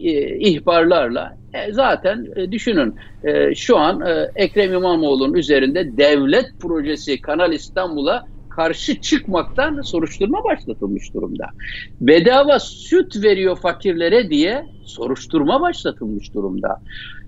[0.00, 2.94] e, ihbarlarla e, zaten e, düşünün
[3.24, 11.14] e, şu an e, Ekrem İmamoğlu'nun üzerinde devlet projesi Kanal İstanbul'a karşı çıkmaktan soruşturma başlatılmış
[11.14, 11.46] durumda.
[12.00, 16.76] Bedava süt veriyor fakirlere diye soruşturma başlatılmış durumda.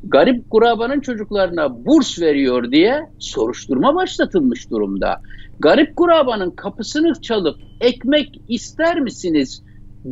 [0.05, 5.21] Garip kurabanın çocuklarına burs veriyor diye soruşturma başlatılmış durumda.
[5.61, 9.63] Garip kurabanın kapısını çalıp ekmek ister misiniz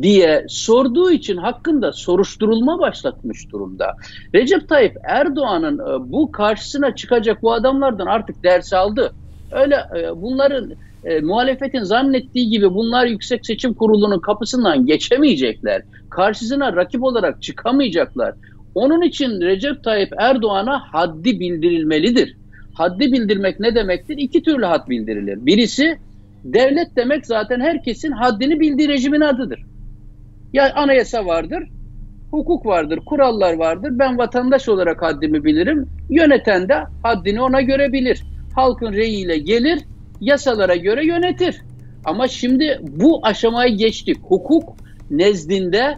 [0.01, 3.95] diye sorduğu için hakkında soruşturulma başlatmış durumda.
[4.35, 9.13] Recep Tayyip Erdoğan'ın e, bu karşısına çıkacak bu adamlardan artık ders aldı.
[9.51, 10.71] Öyle e, bunların
[11.03, 15.81] e, muhalefetin zannettiği gibi bunlar Yüksek Seçim Kurulu'nun kapısından geçemeyecekler.
[16.09, 18.33] Karşısına rakip olarak çıkamayacaklar.
[18.75, 22.37] Onun için Recep Tayyip Erdoğan'a haddi bildirilmelidir.
[22.73, 24.17] Haddi bildirmek ne demektir?
[24.17, 25.45] İki türlü had bildirilir.
[25.45, 25.97] Birisi
[26.43, 29.65] devlet demek zaten herkesin haddini bildiği rejimin adıdır.
[30.53, 31.63] Ya anayasa vardır,
[32.31, 33.89] hukuk vardır, kurallar vardır.
[33.91, 35.87] Ben vatandaş olarak haddimi bilirim.
[36.09, 38.23] Yöneten de haddini ona göre bilir.
[38.55, 39.79] Halkın reyiyle gelir,
[40.21, 41.61] yasalara göre yönetir.
[42.05, 44.17] Ama şimdi bu aşamayı geçtik.
[44.23, 44.75] Hukuk
[45.11, 45.97] nezdinde,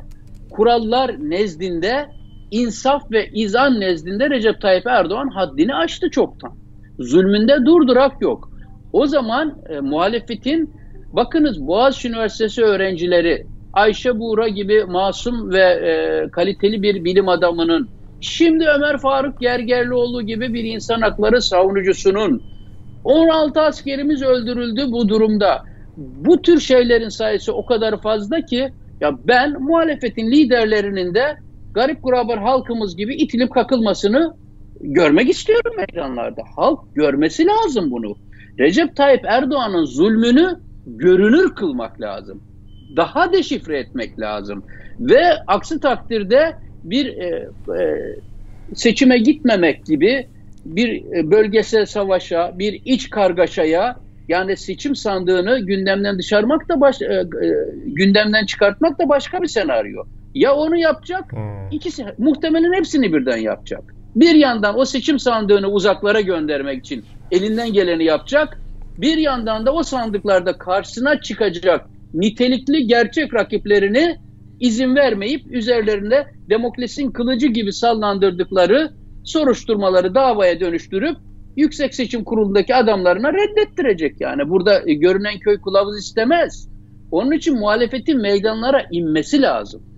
[0.50, 2.06] kurallar nezdinde
[2.52, 6.52] insaf ve izan nezdinde Recep Tayyip Erdoğan haddini aştı çoktan.
[7.00, 8.52] Zulmünde durdurak yok.
[8.94, 10.74] O zaman e, muhalefetin
[11.14, 17.90] bakınız Boğaziçi Üniversitesi öğrencileri Ayşe Buğra gibi masum ve e, kaliteli bir bilim adamının
[18.22, 22.44] şimdi Ömer Faruk Gergerlioğlu gibi bir insan hakları savunucusunun
[23.04, 25.64] 16 askerimiz öldürüldü bu durumda.
[25.98, 28.70] Bu tür şeylerin sayısı o kadar fazla ki
[29.02, 31.38] ya ben muhalefetin liderlerinin de
[31.74, 34.36] garip kurabar halkımız gibi itilip kakılmasını
[34.82, 36.42] görmek istiyorum meydanlarda.
[36.56, 38.16] Halk görmesi lazım bunu.
[38.60, 42.44] Recep Tayyip Erdoğan'ın zulmünü görünür kılmak lazım.
[42.96, 44.64] Daha deşifre etmek lazım.
[45.00, 48.16] Ve aksi takdirde bir e, e,
[48.76, 50.28] seçime gitmemek gibi
[50.66, 53.96] bir bölgesel savaşa, bir iç kargaşaya
[54.28, 57.26] yani seçim sandığını gündemden dışarmak da baş, e, e,
[57.86, 60.04] gündemden çıkartmak da başka bir senaryo.
[60.34, 61.72] Ya onu yapacak, hmm.
[61.72, 63.96] ikisi muhtemelen hepsini birden yapacak.
[64.15, 68.62] Bir yandan o seçim sandığını uzaklara göndermek için elinden geleni yapacak.
[68.98, 74.15] Bir yandan da o sandıklarda karşısına çıkacak nitelikli gerçek rakiplerini
[74.60, 78.91] izin vermeyip üzerlerinde demokrasinin kılıcı gibi sallandırdıkları
[79.24, 81.17] soruşturmaları davaya dönüştürüp
[81.56, 84.50] Yüksek Seçim Kurulu'ndaki adamlarına reddettirecek yani.
[84.50, 86.70] Burada e, görünen köy kılavuz istemez.
[87.12, 89.90] Onun için muhalefetin meydanlara inmesi lazım.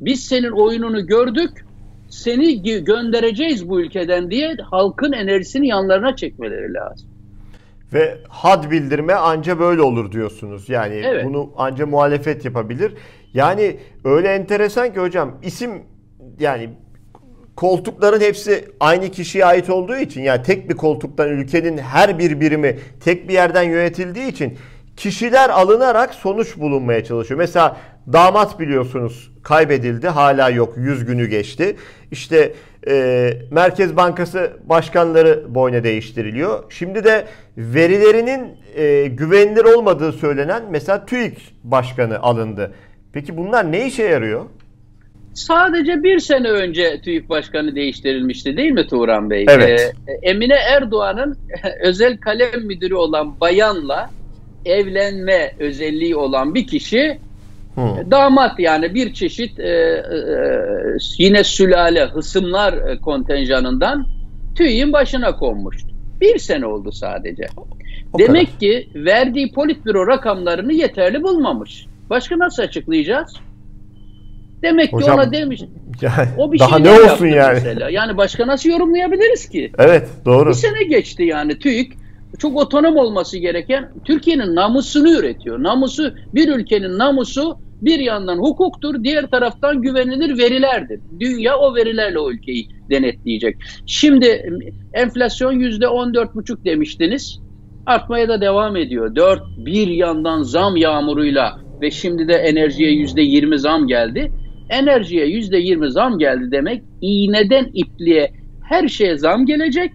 [0.00, 1.66] Biz senin oyununu gördük,
[2.08, 7.08] seni göndereceğiz bu ülkeden diye halkın enerjisini yanlarına çekmeleri lazım.
[7.92, 10.68] Ve had bildirme anca böyle olur diyorsunuz.
[10.68, 11.24] Yani evet.
[11.24, 12.94] bunu anca muhalefet yapabilir.
[13.34, 15.70] Yani öyle enteresan ki hocam isim
[16.40, 16.70] yani
[17.56, 22.78] koltukların hepsi aynı kişiye ait olduğu için yani tek bir koltuktan ülkenin her bir birimi
[23.04, 24.58] tek bir yerden yönetildiği için
[24.96, 27.38] kişiler alınarak sonuç bulunmaya çalışıyor.
[27.38, 27.76] Mesela
[28.12, 31.76] damat biliyorsunuz kaybedildi hala yok 100 günü geçti.
[32.10, 32.52] İşte
[32.88, 36.64] e, Merkez Bankası başkanları boyuna değiştiriliyor.
[36.70, 42.74] Şimdi de verilerinin e, güvenilir olmadığı söylenen mesela TÜİK başkanı alındı.
[43.12, 44.44] Peki bunlar ne işe yarıyor?
[45.34, 49.46] Sadece bir sene önce TÜİK Başkanı değiştirilmişti değil mi Tuğran Bey?
[49.48, 49.94] Evet.
[50.08, 51.38] Ee, Emine Erdoğan'ın
[51.80, 54.10] özel kalem müdürü olan bayanla
[54.64, 57.18] evlenme özelliği olan bir kişi
[57.76, 58.10] hmm.
[58.10, 60.02] damat yani bir çeşit e, e,
[61.18, 64.06] yine sülale hısımlar kontenjanından
[64.56, 65.88] TÜİK'in başına konmuştu.
[66.20, 67.46] Bir sene oldu sadece.
[68.12, 68.58] O Demek kadar.
[68.58, 71.86] ki verdiği politbüro rakamlarını yeterli bulmamış.
[72.10, 73.36] Başka nasıl açıklayacağız?
[74.62, 75.62] Demek Hocam, ki ona demiş.
[76.00, 77.54] Yani, o bir daha şey ne olsun yani?
[77.54, 77.90] Mesela.
[77.90, 79.72] Yani başka nasıl yorumlayabiliriz ki?
[79.78, 80.48] Evet doğru.
[80.48, 81.92] Bir sene geçti yani TÜİK
[82.38, 85.62] çok otonom olması gereken Türkiye'nin namusunu üretiyor.
[85.62, 91.00] Namusu bir ülkenin namusu bir yandan hukuktur, diğer taraftan güvenilir verilerdir.
[91.20, 93.56] Dünya o verilerle o ülkeyi denetleyecek.
[93.86, 94.58] Şimdi
[94.92, 97.40] enflasyon yüzde on dört buçuk demiştiniz.
[97.86, 99.16] Artmaya da devam ediyor.
[99.16, 104.32] Dört bir yandan zam yağmuruyla ve şimdi de enerjiye yüzde yirmi zam geldi
[104.70, 109.92] enerjiye yüzde yirmi zam geldi demek iğneden ipliğe her şeye zam gelecek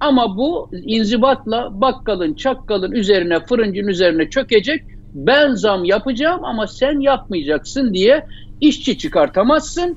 [0.00, 4.82] ama bu inzibatla bakkalın çakkalın üzerine fırıncın üzerine çökecek
[5.14, 8.26] ben zam yapacağım ama sen yapmayacaksın diye
[8.60, 9.96] işçi çıkartamazsın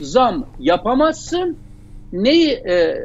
[0.00, 1.56] zam yapamazsın
[2.12, 2.96] neyi e,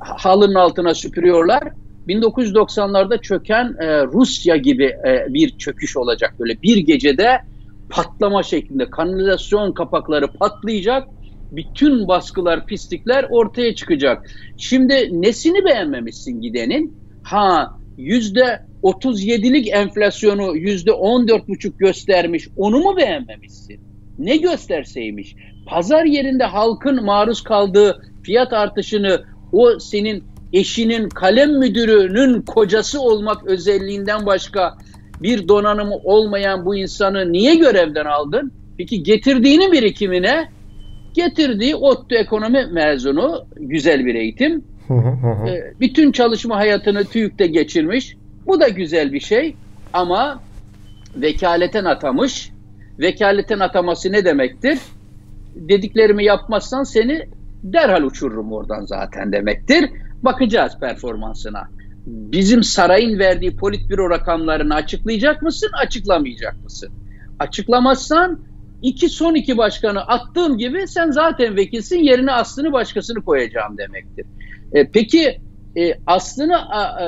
[0.00, 1.62] halının altına süpürüyorlar
[2.08, 7.40] 1990'larda çöken e, Rusya gibi e, bir çöküş olacak böyle bir gecede
[7.90, 11.08] patlama şeklinde kanalizasyon kapakları patlayacak.
[11.52, 14.30] Bütün baskılar, pislikler ortaya çıkacak.
[14.56, 16.96] Şimdi nesini beğenmemişsin gidenin?
[17.22, 22.48] Ha yüzde 37'lik enflasyonu yüzde 14,5 göstermiş.
[22.56, 23.80] Onu mu beğenmemişsin?
[24.18, 25.36] Ne gösterseymiş?
[25.66, 34.26] Pazar yerinde halkın maruz kaldığı fiyat artışını o senin eşinin kalem müdürünün kocası olmak özelliğinden
[34.26, 34.74] başka
[35.22, 38.52] bir donanımı olmayan bu insanı niye görevden aldın?
[38.78, 40.48] Peki getirdiğinin birikimine
[41.14, 44.64] getirdiği ODTÜ ekonomi mezunu güzel bir eğitim.
[45.48, 48.16] e, bütün çalışma hayatını TÜİK'te geçirmiş.
[48.46, 49.56] Bu da güzel bir şey
[49.92, 50.42] ama
[51.16, 52.52] vekaleten atamış.
[52.98, 54.78] Vekaleten ataması ne demektir?
[55.54, 57.28] Dediklerimi yapmazsan seni
[57.62, 59.90] derhal uçururum oradan zaten demektir.
[60.22, 61.68] Bakacağız performansına
[62.06, 66.90] bizim sarayın verdiği politbüro rakamlarını açıklayacak mısın, açıklamayacak mısın?
[67.38, 68.40] Açıklamazsan
[68.82, 74.26] iki son iki başkanı attığım gibi sen zaten vekilsin yerine aslını başkasını koyacağım demektir.
[74.72, 75.40] E, peki
[75.76, 77.06] e, aslını e,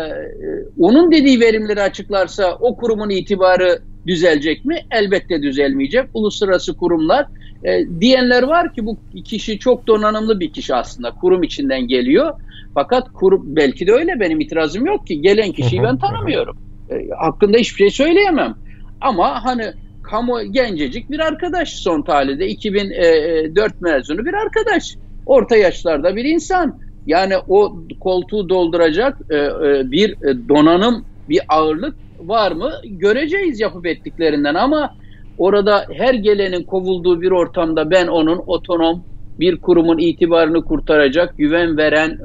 [0.78, 4.78] onun dediği verimleri açıklarsa o kurumun itibarı düzelecek mi?
[4.90, 6.04] Elbette düzelmeyecek.
[6.14, 7.26] Uluslararası kurumlar
[7.64, 11.10] E, diyenler var ki bu kişi çok donanımlı bir kişi aslında.
[11.10, 12.32] Kurum içinden geliyor.
[12.74, 15.20] Fakat kurum belki de öyle benim itirazım yok ki.
[15.20, 16.56] Gelen kişiyi ben tanımıyorum.
[16.90, 18.54] E, hakkında hiçbir şey söyleyemem.
[19.00, 19.64] Ama hani
[20.02, 24.96] kamu gencecik bir arkadaş son talihde 2004 mezunu bir arkadaş.
[25.26, 26.80] Orta yaşlarda bir insan.
[27.06, 29.50] Yani o koltuğu dolduracak e, e,
[29.90, 32.72] bir e, donanım, bir ağırlık var mı?
[32.84, 34.94] Göreceğiz yapıp ettiklerinden ama
[35.38, 39.04] orada her gelenin kovulduğu bir ortamda ben onun otonom
[39.40, 42.18] bir kurumun itibarını kurtaracak, güven veren,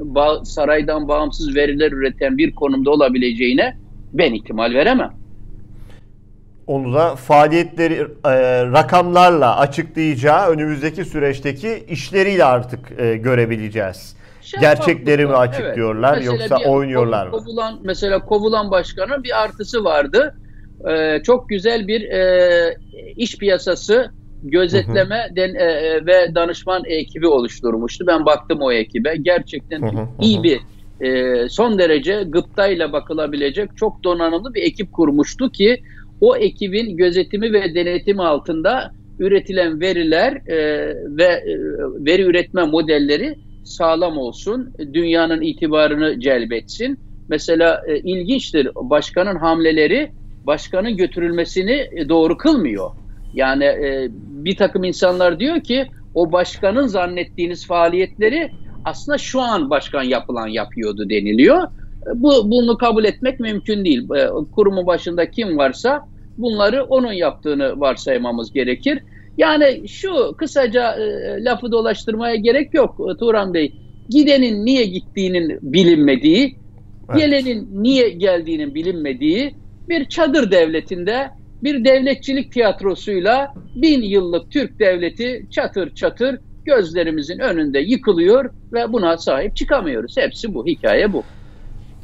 [0.44, 3.76] saraydan bağımsız veriler üreten bir konumda olabileceğine
[4.12, 5.12] ben ihtimal veremem.
[6.66, 8.06] Onu da faaliyetleri e,
[8.64, 14.16] rakamlarla açıklayacağı önümüzdeki süreçteki işleriyle artık e, görebileceğiz.
[14.60, 16.26] Gerçekleri mi açıklıyorlar evet.
[16.26, 17.32] yoksa oynuyorlar mı?
[17.32, 20.34] Kovulan, mesela kovulan başkanın bir artısı vardı.
[20.90, 22.76] Ee, çok güzel bir e,
[23.16, 24.10] iş piyasası
[24.42, 25.36] gözetleme hı hı.
[25.36, 28.06] Den, e, e, ve danışman ekibi oluşturmuştu.
[28.06, 29.16] Ben baktım o ekibe.
[29.16, 30.08] Gerçekten hı hı.
[30.20, 30.60] iyi bir
[31.00, 35.82] e, son derece gıptayla bakılabilecek çok donanımlı bir ekip kurmuştu ki
[36.20, 40.56] o ekibin gözetimi ve denetimi altında üretilen veriler e,
[41.16, 41.58] ve e,
[42.06, 43.38] veri üretme modelleri
[43.70, 46.98] sağlam olsun, dünyanın itibarını celbetsin.
[47.28, 50.12] Mesela e, ilginçtir, başkanın hamleleri
[50.44, 52.90] başkanın götürülmesini e, doğru kılmıyor.
[53.34, 54.08] Yani e,
[54.44, 58.50] bir takım insanlar diyor ki o başkanın zannettiğiniz faaliyetleri
[58.84, 61.62] aslında şu an başkan yapılan yapıyordu deniliyor.
[61.62, 61.68] E,
[62.14, 64.10] bu bunu kabul etmek mümkün değil.
[64.10, 69.02] E, kurumun başında kim varsa bunları onun yaptığını varsaymamız gerekir.
[69.38, 73.72] Yani şu kısaca e, lafı dolaştırmaya gerek yok e, Turan Bey.
[74.08, 76.56] Gidenin niye gittiğinin bilinmediği,
[77.10, 77.20] evet.
[77.20, 79.54] gelenin niye geldiğinin bilinmediği
[79.88, 81.30] bir çadır devletinde
[81.62, 89.56] bir devletçilik tiyatrosuyla bin yıllık Türk devleti çatır çatır gözlerimizin önünde yıkılıyor ve buna sahip
[89.56, 90.16] çıkamıyoruz.
[90.16, 91.22] Hepsi bu, hikaye bu.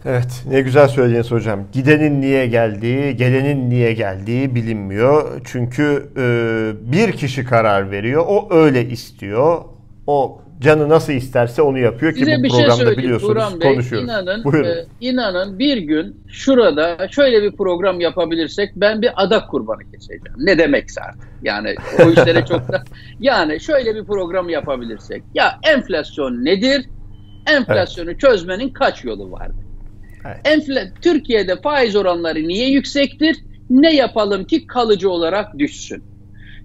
[0.06, 1.60] Evet ne güzel söylediniz hocam.
[1.72, 5.40] Gidenin niye geldiği, gelenin niye geldiği bilinmiyor.
[5.44, 8.24] Çünkü e, bir kişi karar veriyor.
[8.28, 9.62] O öyle istiyor.
[10.06, 13.60] O canı nasıl isterse onu yapıyor ki Size bu bir şey programda şey biliyorsunuz Turan
[13.60, 14.08] Bey, konuşuyoruz.
[14.08, 14.68] İnanın, Buyurun.
[14.68, 20.36] E, inanın bir gün şurada şöyle bir program yapabilirsek ben bir adak kurbanı keseceğim.
[20.38, 21.28] Ne demekse artık.
[21.42, 21.74] Yani
[22.06, 22.82] o işlere çok da
[23.20, 25.22] yani şöyle bir program yapabilirsek.
[25.34, 26.86] Ya enflasyon nedir?
[27.46, 28.20] Enflasyonu evet.
[28.20, 29.65] çözmenin kaç yolu vardır?
[30.26, 30.40] Evet.
[30.44, 33.36] Enfle Türkiye'de faiz oranları niye yüksektir?
[33.70, 36.02] Ne yapalım ki kalıcı olarak düşsün?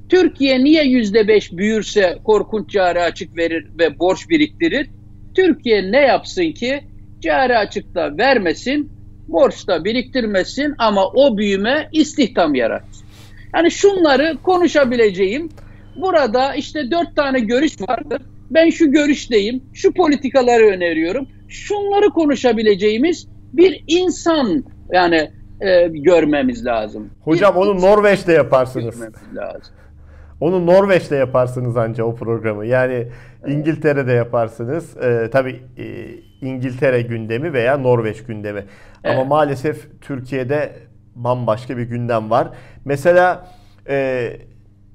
[0.10, 4.89] Türkiye niye yüzde beş büyürse korkunç cari açık verir ve borç biriktirir?
[5.36, 6.84] Türkiye ne yapsın ki
[7.19, 8.91] cari açıkta vermesin,
[9.28, 13.06] borçta biriktirmesin ama o büyüme istihdam yaratsın.
[13.56, 15.50] Yani şunları konuşabileceğim.
[15.95, 18.21] Burada işte dört tane görüş vardır.
[18.52, 21.28] Ben şu görüşteyim, şu politikaları öneriyorum.
[21.47, 27.10] Şunları konuşabileceğimiz bir insan yani e, görmemiz lazım.
[27.22, 29.02] Hocam bir onu Norveç'te yaparsınız.
[29.36, 29.74] Lazım.
[30.42, 32.66] Onu Norveç'te yaparsınız anca o programı.
[32.66, 33.08] Yani
[33.48, 34.98] İngiltere'de yaparsınız.
[34.98, 35.86] Ee, tabii e,
[36.42, 38.66] İngiltere gündemi veya Norveç gündemi.
[39.04, 39.16] Evet.
[39.16, 40.74] Ama maalesef Türkiye'de
[41.16, 42.50] bambaşka bir gündem var.
[42.86, 43.48] Mesela
[43.90, 44.30] e,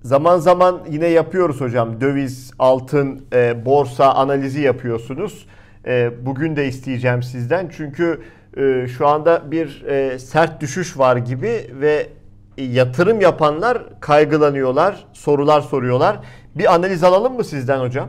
[0.03, 2.01] zaman zaman yine yapıyoruz hocam.
[2.01, 5.47] Döviz, altın, e, borsa analizi yapıyorsunuz.
[5.87, 7.71] E, bugün de isteyeceğim sizden.
[7.77, 8.21] Çünkü
[8.57, 12.07] e, şu anda bir e, sert düşüş var gibi ve
[12.59, 16.17] yatırım yapanlar kaygılanıyorlar, sorular soruyorlar.
[16.55, 18.09] Bir analiz alalım mı sizden hocam?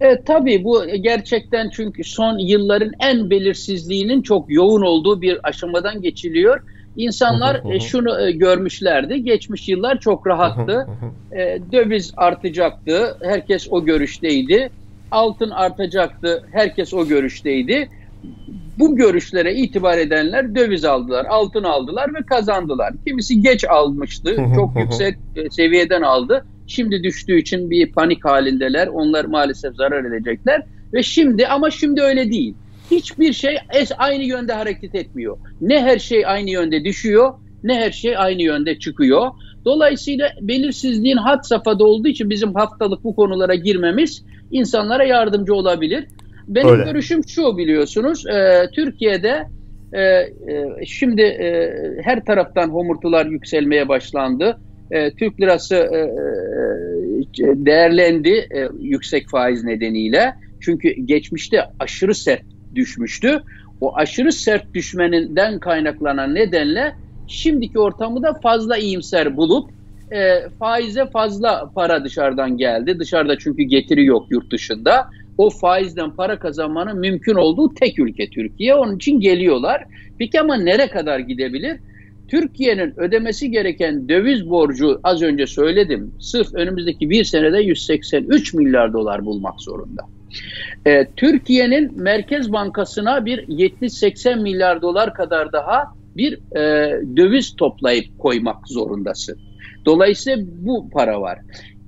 [0.00, 6.60] Evet tabii bu gerçekten çünkü son yılların en belirsizliğinin çok yoğun olduğu bir aşamadan geçiliyor.
[6.96, 9.24] İnsanlar e, şunu e, görmüşlerdi.
[9.24, 10.86] Geçmiş yıllar çok rahattı.
[11.32, 13.16] E, döviz artacaktı.
[13.22, 14.70] Herkes o görüşteydi.
[15.10, 16.44] Altın artacaktı.
[16.52, 17.88] Herkes o görüşteydi
[18.78, 22.94] bu görüşlere itibar edenler döviz aldılar, altın aldılar ve kazandılar.
[23.06, 26.44] Kimisi geç almıştı, çok yüksek e, seviyeden aldı.
[26.66, 28.86] Şimdi düştüğü için bir panik halindeler.
[28.86, 30.62] Onlar maalesef zarar edecekler.
[30.92, 32.54] Ve şimdi ama şimdi öyle değil.
[32.90, 33.56] Hiçbir şey
[33.98, 35.38] aynı yönde hareket etmiyor.
[35.60, 39.30] Ne her şey aynı yönde düşüyor, ne her şey aynı yönde çıkıyor.
[39.64, 46.04] Dolayısıyla belirsizliğin hat safhada olduğu için bizim haftalık bu konulara girmemiz insanlara yardımcı olabilir.
[46.48, 46.84] Benim Öyle.
[46.84, 48.26] görüşüm şu biliyorsunuz.
[48.26, 49.46] E, Türkiye'de
[49.92, 50.30] e, e,
[50.86, 51.72] şimdi e,
[52.02, 54.58] her taraftan homurtular yükselmeye başlandı.
[54.90, 60.34] E, Türk lirası e, e, değerlendi e, yüksek faiz nedeniyle.
[60.60, 62.42] Çünkü geçmişte aşırı sert
[62.74, 63.42] düşmüştü.
[63.80, 66.94] O aşırı sert düşmeninden kaynaklanan nedenle
[67.26, 69.70] şimdiki ortamı da fazla iyimser bulup
[70.12, 72.98] e, faize fazla para dışarıdan geldi.
[72.98, 75.06] Dışarıda çünkü getiri yok yurt dışında.
[75.38, 78.74] O faizden para kazanmanın mümkün olduğu tek ülke Türkiye.
[78.74, 79.84] Onun için geliyorlar.
[80.18, 81.80] Peki ama nere kadar gidebilir?
[82.28, 86.14] Türkiye'nin ödemesi gereken döviz borcu az önce söyledim.
[86.20, 90.02] Sırf önümüzdeki bir senede 183 milyar dolar bulmak zorunda.
[90.86, 95.84] Ee, Türkiye'nin Merkez Bankası'na bir 70-80 milyar dolar kadar daha
[96.16, 99.38] bir e, döviz toplayıp koymak zorundasın.
[99.86, 101.38] Dolayısıyla bu para var.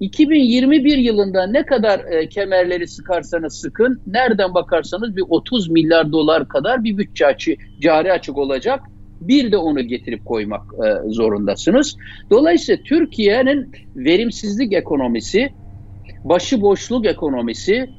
[0.01, 6.84] 2021 yılında ne kadar e, kemerleri sıkarsanız sıkın, nereden bakarsanız bir 30 milyar dolar kadar
[6.84, 8.80] bir bütçe açı, cari açık olacak.
[9.20, 11.96] Bir de onu getirip koymak e, zorundasınız.
[12.30, 15.49] Dolayısıyla Türkiye'nin verimsizlik ekonomisi,
[16.24, 17.90] başıboşluk ekonomisi,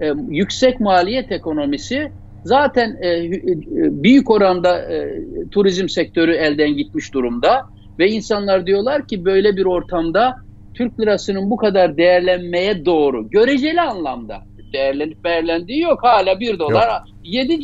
[0.00, 2.12] e, yüksek maliyet ekonomisi
[2.44, 3.30] zaten e, e,
[4.02, 10.36] büyük oranda e, turizm sektörü elden gitmiş durumda ve insanlar diyorlar ki böyle bir ortamda
[10.74, 14.42] Türk lirasının bu kadar değerlenmeye doğru göreceli anlamda
[14.72, 17.02] değerlenip değerlendiği yok hala 1 dolar yok.
[17.24, 17.58] 7 e,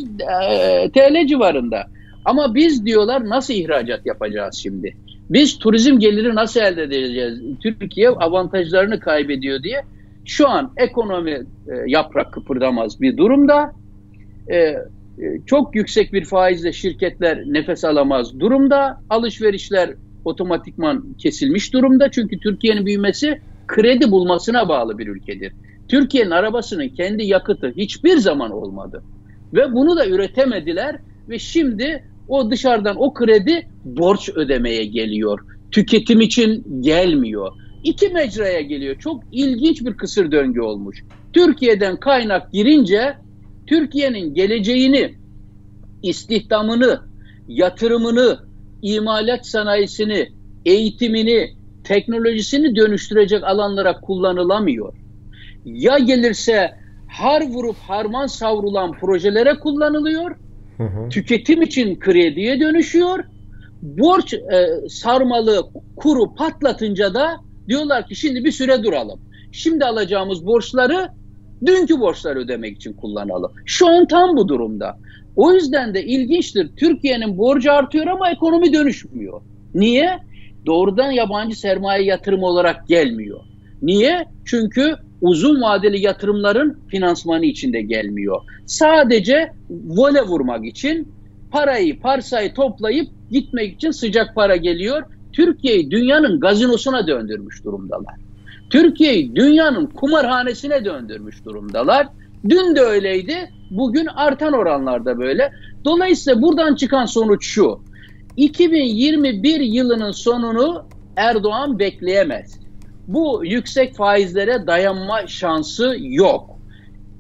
[0.90, 1.86] TL civarında.
[2.24, 4.96] Ama biz diyorlar nasıl ihracat yapacağız şimdi?
[5.30, 7.40] Biz turizm geliri nasıl elde edeceğiz?
[7.62, 9.82] Türkiye avantajlarını kaybediyor diye
[10.24, 11.44] şu an ekonomi e,
[11.86, 13.72] yaprak kıpırdamaz bir durumda.
[14.48, 14.76] E, e,
[15.46, 19.00] çok yüksek bir faizle şirketler nefes alamaz durumda.
[19.10, 19.90] Alışverişler
[20.24, 22.10] otomatikman kesilmiş durumda.
[22.10, 25.52] Çünkü Türkiye'nin büyümesi kredi bulmasına bağlı bir ülkedir.
[25.88, 29.02] Türkiye'nin arabasının kendi yakıtı hiçbir zaman olmadı.
[29.54, 30.96] Ve bunu da üretemediler
[31.28, 35.40] ve şimdi o dışarıdan o kredi borç ödemeye geliyor.
[35.70, 37.52] Tüketim için gelmiyor.
[37.84, 38.98] İki mecraya geliyor.
[38.98, 41.04] Çok ilginç bir kısır döngü olmuş.
[41.32, 43.14] Türkiye'den kaynak girince
[43.66, 45.14] Türkiye'nin geleceğini,
[46.02, 47.00] istihdamını,
[47.48, 48.38] yatırımını,
[48.82, 50.28] imalat sanayisini,
[50.66, 51.50] eğitimini,
[51.84, 54.94] teknolojisini dönüştürecek alanlara kullanılamıyor.
[55.64, 56.70] Ya gelirse
[57.08, 60.30] har vurup harman savrulan projelere kullanılıyor,
[60.76, 61.08] hı hı.
[61.08, 63.24] tüketim için krediye dönüşüyor,
[63.82, 64.38] borç e,
[64.88, 67.36] sarmalı kuru patlatınca da
[67.68, 69.20] diyorlar ki şimdi bir süre duralım.
[69.52, 71.08] Şimdi alacağımız borçları
[71.66, 73.52] dünkü borçları ödemek için kullanalım.
[73.64, 74.98] Şu an tam bu durumda.
[75.36, 76.68] O yüzden de ilginçtir.
[76.76, 79.40] Türkiye'nin borcu artıyor ama ekonomi dönüşmüyor.
[79.74, 80.18] Niye?
[80.66, 83.40] Doğrudan yabancı sermaye yatırım olarak gelmiyor.
[83.82, 84.24] Niye?
[84.44, 88.40] Çünkü uzun vadeli yatırımların finansmanı içinde gelmiyor.
[88.66, 91.12] Sadece vole vurmak için
[91.50, 95.02] parayı, parsayı toplayıp gitmek için sıcak para geliyor.
[95.32, 98.14] Türkiye'yi dünyanın gazinosuna döndürmüş durumdalar.
[98.70, 102.08] Türkiye'yi dünyanın kumarhanesine döndürmüş durumdalar.
[102.48, 105.52] Dün de öyleydi, bugün artan oranlarda böyle.
[105.84, 107.80] Dolayısıyla buradan çıkan sonuç şu.
[108.36, 110.84] 2021 yılının sonunu
[111.16, 112.60] Erdoğan bekleyemez.
[113.08, 116.50] Bu yüksek faizlere dayanma şansı yok.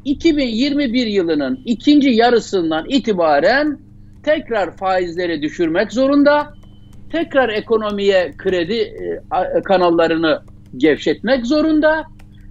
[0.04, 3.78] 2021 yılının ikinci yarısından itibaren
[4.22, 6.52] tekrar faizleri düşürmek zorunda.
[7.12, 10.42] Tekrar ekonomiye kredi e, kanallarını
[10.76, 12.04] gevşetmek zorunda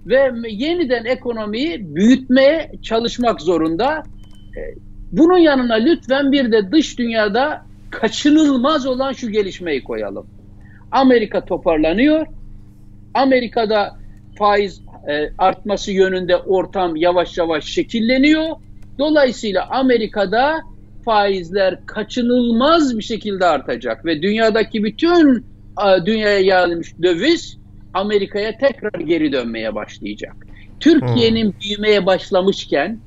[0.06, 4.02] ve yeniden ekonomiyi büyütmeye çalışmak zorunda.
[4.56, 4.60] E,
[5.12, 10.26] bunun yanına lütfen bir de dış dünyada kaçınılmaz olan şu gelişmeyi koyalım.
[10.92, 12.26] Amerika toparlanıyor.
[13.14, 13.96] Amerika'da
[14.38, 18.46] faiz e, artması yönünde ortam yavaş yavaş şekilleniyor.
[18.98, 20.60] Dolayısıyla Amerika'da
[21.04, 25.46] faizler kaçınılmaz bir şekilde artacak ve dünyadaki bütün
[26.06, 27.61] dünyaya yayılmış döviz
[27.94, 30.36] Amerika'ya tekrar geri dönmeye başlayacak.
[30.80, 31.60] Türkiye'nin hmm.
[31.60, 33.00] büyümeye başlamışken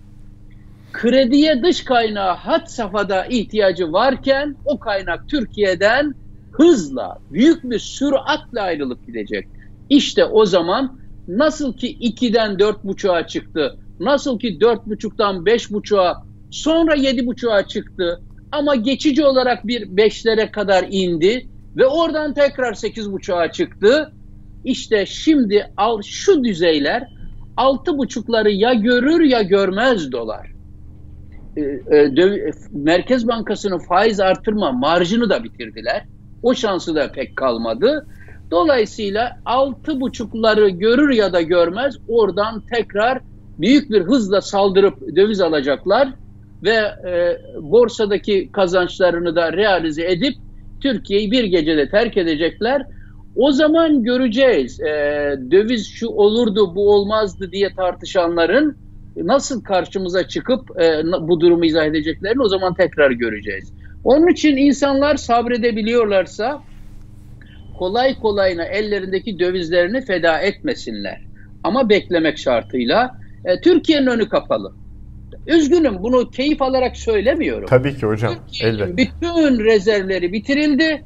[0.94, 6.16] krediye dış kaynağı hat safhada ihtiyacı varken o kaynak Türkiye'den
[6.52, 9.48] hızla, büyük bir süratle ayrılıp gidecek.
[9.90, 18.22] İşte o zaman nasıl ki 2'den 4.5'a çıktı, nasıl ki 4.5'tan 5.5'a sonra 7.5'a çıktı
[18.52, 24.14] ama geçici olarak bir 5'lere kadar indi ve oradan tekrar 8.5'a çıktı.
[24.66, 27.08] İşte şimdi al şu düzeyler
[27.58, 30.52] altı buçukları ya görür ya görmez dolar.
[31.58, 31.62] Ee,
[31.98, 36.06] e, Merkez Bankası'nın faiz artırma marjını da bitirdiler.
[36.44, 38.08] O şansı da pek kalmadı.
[38.52, 43.20] Dolayısıyla altı buçukları görür ya da görmez oradan tekrar
[43.60, 46.10] büyük bir hızla saldırıp döviz alacaklar
[46.64, 46.76] ve
[47.10, 50.36] e, borsadaki kazançlarını da realize edip
[50.82, 52.86] Türkiye'yi bir gecede terk edecekler.
[53.36, 54.80] O zaman göreceğiz.
[54.80, 54.86] E,
[55.52, 58.78] döviz şu olurdu bu olmazdı diye tartışanların
[59.18, 63.72] nasıl karşımıza çıkıp e, bu durumu izah edeceklerini o zaman tekrar göreceğiz.
[64.04, 66.62] Onun için insanlar sabredebiliyorlarsa
[67.78, 71.22] kolay kolayına ellerindeki dövizlerini feda etmesinler.
[71.64, 73.12] Ama beklemek şartıyla
[73.46, 74.74] e, Türkiye'nin önü kapalı.
[75.48, 77.66] Üzgünüm bunu keyif alarak söylemiyorum.
[77.68, 78.36] Tabii ki hocam.
[78.62, 78.98] Elbette.
[78.98, 81.04] Bütün rezervleri bitirildi.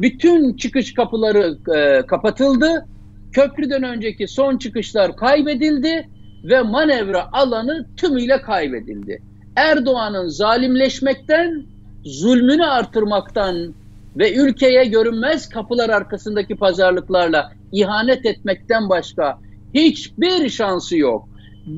[0.00, 2.86] Bütün çıkış kapıları e, kapatıldı.
[3.32, 6.08] Köprüden önceki son çıkışlar kaybedildi
[6.44, 9.22] ve manevra alanı tümüyle kaybedildi.
[9.56, 11.62] Erdoğan'ın zalimleşmekten,
[12.04, 13.74] zulmünü artırmaktan
[14.16, 19.38] ve ülkeye görünmez kapılar arkasındaki pazarlıklarla ihanet etmekten başka
[19.74, 21.28] hiçbir şansı yok.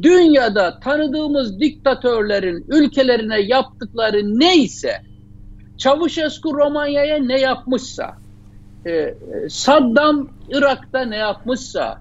[0.02, 4.90] Dünyada tanıdığımız diktatörlerin ülkelerine yaptıkları neyse,
[5.78, 8.16] Çavuşescu Romanya'ya ne yapmışsa,
[8.86, 9.14] e,
[9.48, 12.00] Saddam Irak'ta ne yapmışsa,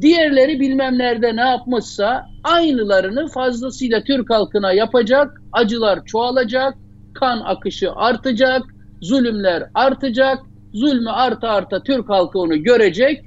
[0.00, 6.74] diğerleri bilmem nerede ne yapmışsa aynılarını fazlasıyla Türk halkına yapacak, acılar çoğalacak,
[7.14, 8.62] kan akışı artacak,
[9.00, 10.38] zulümler artacak,
[10.74, 13.24] zulmü arta arta Türk halkı onu görecek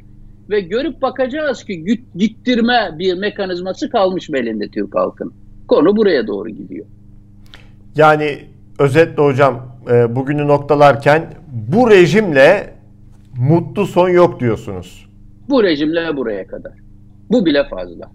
[0.50, 5.34] ve görüp bakacağız ki gittirme bir mekanizması kalmış belinde Türk halkın.
[5.68, 6.86] Konu buraya doğru gidiyor.
[7.96, 8.40] Yani
[8.80, 12.74] özetle hocam e, bugünü noktalarken bu rejimle
[13.38, 15.10] mutlu son yok diyorsunuz.
[15.50, 16.74] Bu rejimle buraya kadar.
[17.30, 18.12] Bu bile fazla.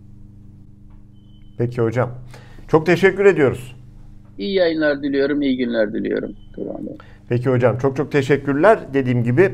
[1.59, 2.11] Peki hocam.
[2.69, 3.77] Çok teşekkür ediyoruz.
[4.39, 6.33] İyi yayınlar diliyorum, iyi günler diliyorum.
[7.29, 8.79] Peki hocam çok çok teşekkürler.
[8.95, 9.53] Dediğim gibi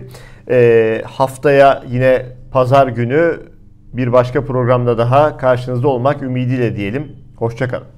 [0.51, 3.41] e, haftaya yine pazar günü
[3.93, 7.13] bir başka programda daha karşınızda olmak ümidiyle diyelim.
[7.37, 7.94] Hoşçakalın.